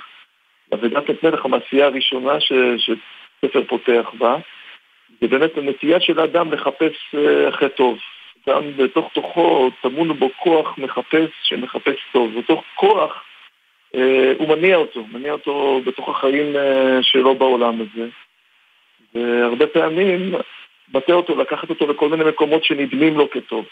[0.70, 4.38] בעבודת מלך המעשייה הראשונה ש, שספר פותח בה,
[5.22, 7.98] זה באמת הנטייה של האדם לחפש אה, אחרי טוב.
[8.50, 12.40] גם בתוך תוכו טמון בו כוח מחפש שמחפש טוב.
[12.40, 13.24] בתוך כוח
[13.96, 18.08] אה, הוא מניע אותו, מניע אותו בתוך החיים אה, שלו בעולם הזה.
[19.16, 20.36] והרבה פעמים
[20.94, 23.66] מטה אותו, לקחת אותו לכל מיני מקומות שנדמים לו כטוב.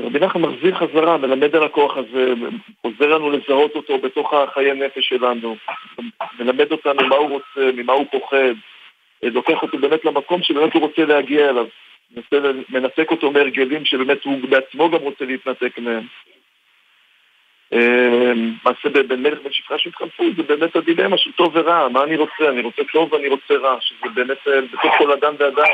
[0.00, 2.32] רבי נחמן מחזיר חזרה, מלמד על הכוח הזה,
[2.80, 5.56] עוזר לנו לזהות אותו בתוך החיי נפש שלנו,
[6.38, 8.54] מלמד אותנו מה הוא רוצה, ממה הוא פוחד,
[9.22, 11.66] לוקח אותו באמת למקום שבאמת הוא רוצה להגיע אליו,
[12.68, 16.04] מנתק אותו מהרגלים שבאמת הוא בעצמו גם רוצה להתנתק מהם.
[17.72, 22.16] אמ, מעשה בין מלך בין שפחה שהתחלפו זה באמת הדילמה של טוב ורע, מה אני
[22.16, 25.64] רוצה, אני רוצה טוב ואני רוצה רע, שזה באמת אה, בתוך כל אדם ואדם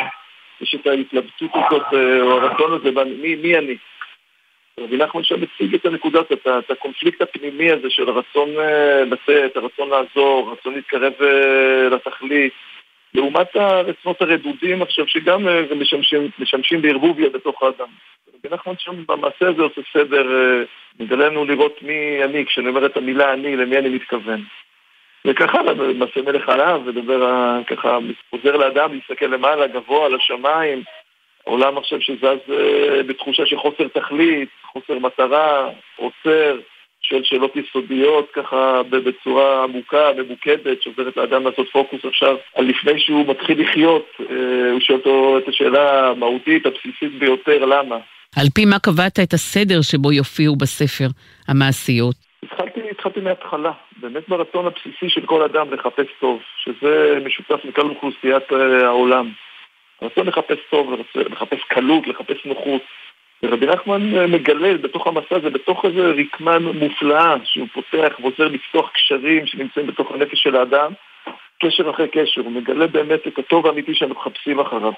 [0.60, 3.76] יש את ההתלבטות הזאת אה, או הרצון הזה, מי אני?
[4.80, 9.56] רבי נחמן שם מציג את הנקודת, את, את הקונפליקט הפנימי הזה של הרצון אה, לצאת,
[9.56, 11.12] הרצון לעזור, הרצון להתקרב
[11.90, 12.52] לתכלית,
[13.14, 15.46] לעומת הרצונות הרדודים עכשיו שגם
[15.76, 17.88] משמשים, משמשים בערבוביה בתוך האדם.
[18.34, 20.26] רבי נחמן שם במעשה הזה עושה סדר,
[21.00, 24.44] מגלה לנו לראות מי אני, כשאני אומר את המילה אני, למי אני מתכוון.
[25.26, 25.58] וככה
[25.94, 27.20] מעשה מלך עליו, ודבר
[27.66, 27.98] ככה,
[28.30, 30.82] עוזר לאדם להסתכל למעלה, גבוה, לשמיים,
[31.44, 36.58] עולם עכשיו שזז אה, בתחושה של חוסר תכלית, חוסר מטרה, עוצר,
[37.02, 43.26] שואל שאלות יסודיות ככה בצורה עמוקה, ממוקדת, שעוזרת לאדם לעשות פוקוס עכשיו על לפני שהוא
[43.26, 47.96] מתחיל לחיות, אה, הוא שואל אותו את השאלה המהותית, הבסיסית ביותר, למה?
[48.36, 51.06] על פי מה קבעת את הסדר שבו יופיעו בספר
[51.48, 52.14] המעשיות?
[52.42, 58.52] התחלתי, התחלתי מההתחלה, באמת ברצון הבסיסי של כל אדם לחפש טוב, שזה משותף מכלל אוכלוסיית
[58.52, 59.30] אה, העולם.
[60.02, 62.82] הרצון לחפש טוב, לחפש קלות, לחפש נוחות.
[63.44, 68.90] ורבי נחמן אה, מגלה בתוך המסע הזה, בתוך איזה רקמה מופלאה שהוא פותח ועוזר לפתוח
[68.90, 70.92] קשרים שנמצאים בתוך הנפש של האדם,
[71.62, 74.92] קשר אחרי קשר, הוא מגלה באמת את הטוב האמיתי שאנחנו מחפשים אחריו.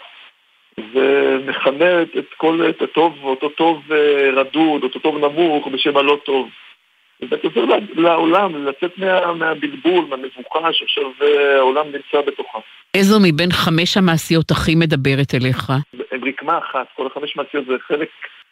[0.92, 6.48] ומכנה את כל, את הטוב, אותו טוב אה, רדוד, אותו טוב נמוך בשם הלא טוב.
[7.22, 7.62] ובאמת עוזר
[7.94, 12.58] לעולם לצאת מה, מהבלבול, מהמבוכה שעכשיו אה, העולם נמצא בתוכה.
[12.94, 15.70] איזו מבין חמש המעשיות הכי מדברת אליך?
[16.12, 18.08] הם רקמה אחת, כל החמש מעשיות זה חלק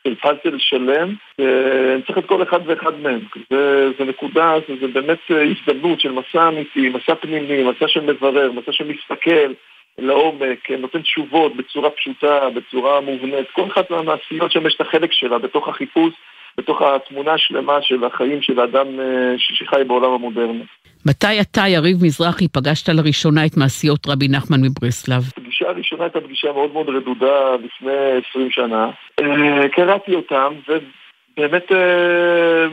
[0.06, 3.20] של פאזל שלם, ואני צריך את כל אחד ואחד מהם.
[3.50, 8.00] זה, זה נקודה, זה, זה באמת אה, הזדמנות של מסע אמיתי, מסע פנימי, מסע של
[8.00, 9.52] מברר, מסע של מסתכל.
[9.98, 13.50] לעומק, נותן תשובות בצורה פשוטה, בצורה מובנית.
[13.52, 16.12] כל אחת מהמעשיות שם יש את החלק שלה בתוך החיפוש,
[16.56, 20.64] בתוך התמונה השלמה של החיים של האדם אה, שחי בעולם המודרני.
[21.06, 25.22] מתי אתה, יריב מזרחי, פגשת לראשונה את מעשיות רבי נחמן מברסלב?
[25.36, 27.92] הפגישה הראשונה הייתה פגישה מאוד מאוד רדודה לפני
[28.30, 28.90] 20 שנה.
[29.20, 32.66] אה, קראתי אותם, ובאמת אה,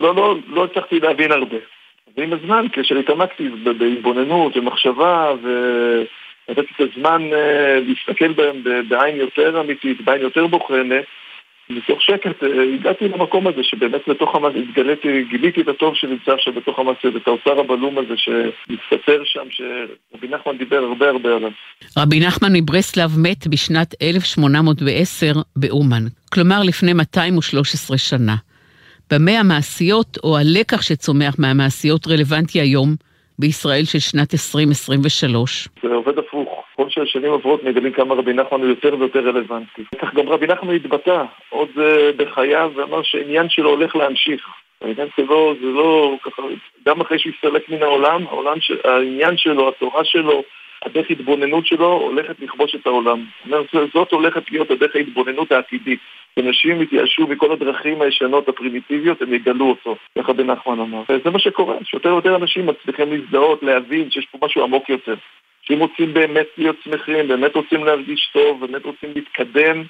[0.00, 1.56] לא, לא, לא הצלחתי להבין הרבה.
[2.16, 5.48] ועם הזמן, כאשר התעמקתי בהתבוננות ומחשבה ו...
[6.48, 11.04] לתת את הזמן אה, להסתכל בהם בעין יותר אמיתית, בעין יותר בוחנת,
[11.70, 16.52] מתוך שקט אה, הגעתי למקום הזה שבאמת בתוך המעשה, התגליתי, גיליתי את הטוב שנמצא עכשיו
[16.52, 21.50] בתוך המעשה, ואת האוצר הבלום הזה שמסתתר שם, שרבי נחמן דיבר הרבה הרבה עליו.
[21.98, 28.34] רבי נחמן מברסלב מת בשנת 1810 באומן, כלומר לפני 213 שנה.
[29.12, 32.94] במה המעשיות או הלקח שצומח מהמעשיות רלוונטי היום
[33.38, 35.68] בישראל של שנת 2023?
[35.82, 36.53] זה עובד הפוך.
[36.76, 39.82] כל שהשנים עוברות מגלים כמה רבי נחמן הוא יותר ויותר רלוונטי.
[39.98, 44.48] כך גם רבי נחמן התבטא עוד uh, בחייו ואמר שהעניין שלו הולך להמשיך.
[44.80, 46.42] העניין שלו זה לא ככה,
[46.86, 48.72] גם אחרי שהוא הסתלק מן העולם, העולם ש...
[48.84, 50.42] העניין שלו, התורה שלו,
[50.84, 53.24] הדרך התבוננות שלו הולכת לכבוש את העולם.
[53.94, 56.00] זאת הולכת להיות הדרך ההתבוננות העתידית.
[56.38, 61.02] אנשים יתייאשו מכל הדרכים הישנות הפרימיטיביות, הם יגלו אותו, ככה בן נחמן אמר.
[61.08, 65.14] וזה מה שקורה, שיותר ויותר אנשים מצליחים להזדהות, להבין שיש פה משהו עמוק יותר.
[65.68, 69.82] שאם רוצים באמת להיות שמחים, באמת רוצים להרגיש טוב, באמת רוצים להתקדם,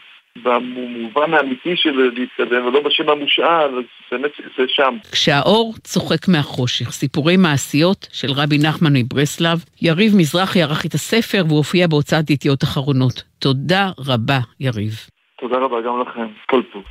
[0.43, 4.97] במובן האמיתי של להתקדם, ולא בשם המושאל, אז באמת זה שם.
[5.13, 11.59] כשהאור צוחק מהחושך, סיפורי מעשיות של רבי נחמן מברסלב, יריב מזרחי ערך את הספר והוא
[11.59, 13.23] הופיע בהוצאת ידיעות אחרונות.
[13.39, 14.93] תודה רבה, יריב.
[15.41, 16.83] תודה רבה גם לכם, כל טוב.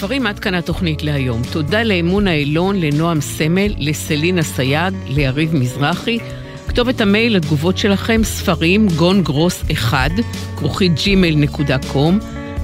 [0.00, 1.42] ספרים, עד כאן התוכנית להיום.
[1.52, 6.18] תודה לאמונה אילון, לנועם סמל, לסלינה סייג, ליריב מזרחי.
[6.68, 10.10] כתובת המייל לתגובות שלכם, ספרים, גון גרוס 1,
[10.56, 10.92] כרוכית
[11.92, 12.18] com.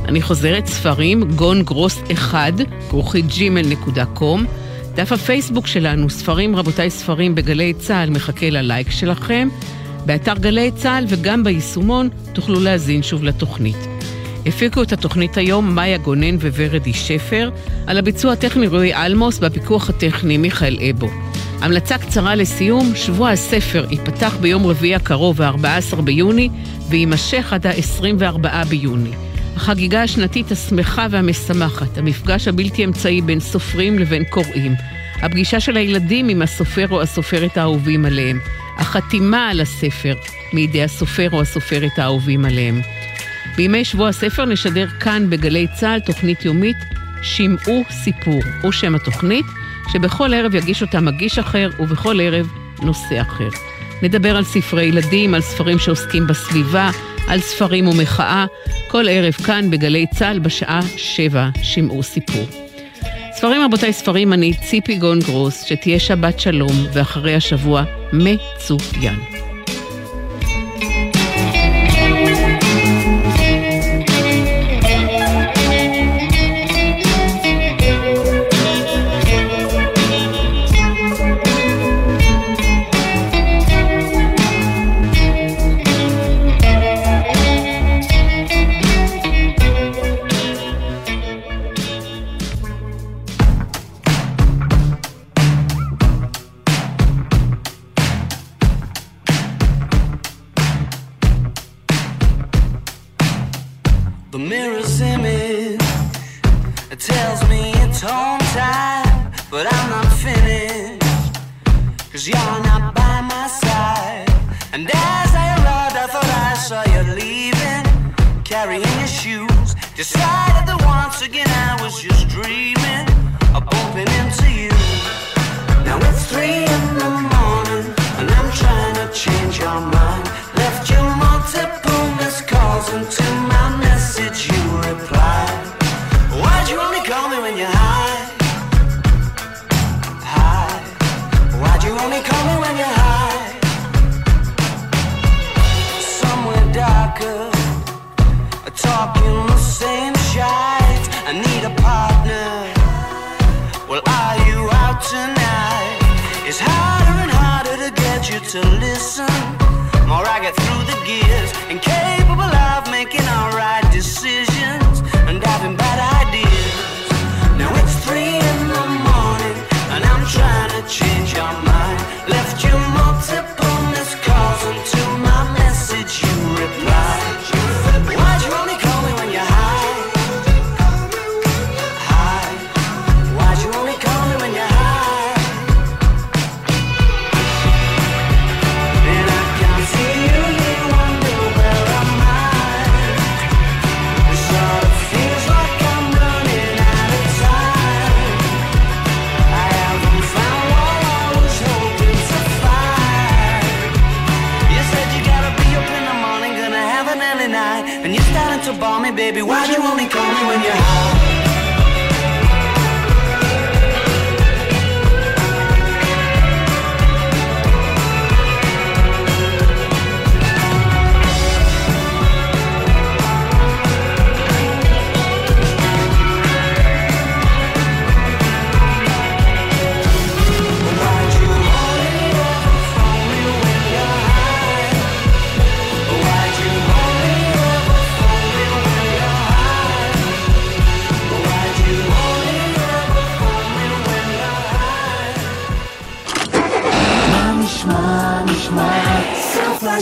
[0.04, 2.52] אני חוזרת, ספרים, גון גרוס 1,
[2.90, 3.24] כרוכית
[4.14, 4.44] com.
[4.94, 9.48] דף הפייסבוק שלנו, ספרים רבותיי ספרים בגלי צה"ל, מחכה ללייק שלכם.
[10.06, 13.95] באתר גלי צה"ל וגם ביישומון תוכלו להאזין שוב לתוכנית.
[14.46, 17.50] הפיקו את התוכנית היום מאיה גונן וורדי שפר,
[17.86, 21.08] על הביצוע הטכני רועי אלמוס והפיקוח הטכני מיכאל אבו.
[21.60, 26.48] המלצה קצרה לסיום, שבוע הספר ייפתח ביום רביעי הקרוב, ה-14 ביוני,
[26.88, 29.10] ויימשך עד ה-24 ביוני.
[29.56, 34.74] החגיגה השנתית השמחה והמשמחת, המפגש הבלתי אמצעי בין סופרים לבין קוראים,
[35.22, 38.38] הפגישה של הילדים עם הסופר או הסופרת האהובים עליהם,
[38.76, 40.14] החתימה על הספר
[40.52, 42.80] מידי הסופר או הסופרת האהובים עליהם.
[43.56, 46.76] בימי שבוע הספר נשדר כאן בגלי צה"ל תוכנית יומית
[47.22, 49.46] שמעו סיפור, הוא שם התוכנית,
[49.92, 52.48] שבכל ערב יגיש אותה מגיש אחר ובכל ערב
[52.82, 53.48] נושא אחר.
[54.02, 56.90] נדבר על ספרי ילדים, על ספרים שעוסקים בסביבה,
[57.28, 58.46] על ספרים ומחאה,
[58.88, 62.46] כל ערב כאן בגלי צה"ל בשעה שבע שמעו סיפור.
[63.32, 69.45] ספרים רבותיי ספרים, אני ציפי גון גרוס, שתהיה שבת שלום ואחרי השבוע מצוין.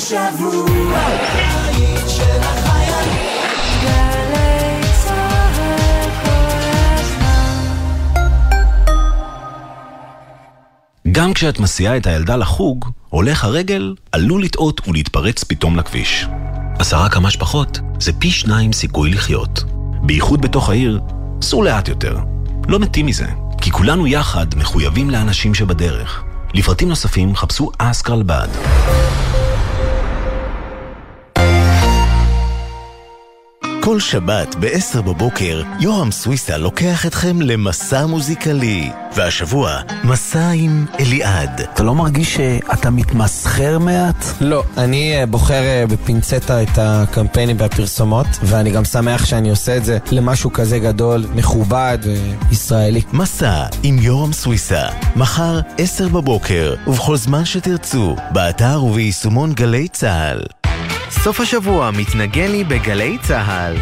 [0.05, 0.99] השבוע
[11.13, 16.27] גם כשאת מסיעה את הילדה לחוג, הולך הרגל עלול לטעות ולהתפרץ פתאום לכביש.
[16.79, 19.65] עשרה כמה שפחות זה פי שניים סיכוי לחיות.
[20.03, 21.01] בייחוד בתוך העיר,
[21.43, 22.19] סעו לאט יותר.
[22.69, 23.27] לא מתים מזה,
[23.61, 26.25] כי כולנו יחד מחויבים לאנשים שבדרך.
[26.55, 28.49] לפרטים נוספים חפשו אסקרלבד.
[33.85, 38.91] כל שבת ב-10 בבוקר, יורם סוויסה לוקח אתכם למסע מוזיקלי.
[39.17, 41.61] והשבוע, מסע עם אליעד.
[41.61, 44.25] אתה לא מרגיש שאתה מתמסחר מעט?
[44.41, 49.85] לא, אני אה, בוחר אה, בפינצטה את הקמפיינים והפרסומות, ואני גם שמח שאני עושה את
[49.85, 51.99] זה למשהו כזה גדול, מכובד
[52.49, 53.03] וישראלי.
[53.13, 54.83] מסע עם יורם סוויסה,
[55.17, 60.64] מחר 10 בבוקר, ובכל זמן שתרצו, באתר וביישומון גלי צה"ל.
[61.11, 63.77] סוף השבוע מתנגן לי בגלי צה"ל.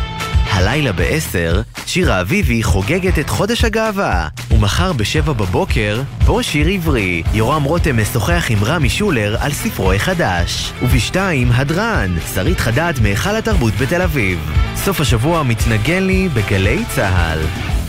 [0.50, 4.28] הלילה ב-10, שירה אביבי חוגגת את חודש הגאווה.
[4.50, 7.22] ומחר ב-7 בבוקר, פה שיר עברי.
[7.34, 10.72] יורם רותם משוחח עם רמי שולר על ספרו החדש.
[10.82, 11.16] וב-2,
[11.54, 14.52] הדרן, שרית חדד מהיכל התרבות בתל אביב.
[14.76, 17.81] סוף השבוע מתנגן לי בגלי צה"ל.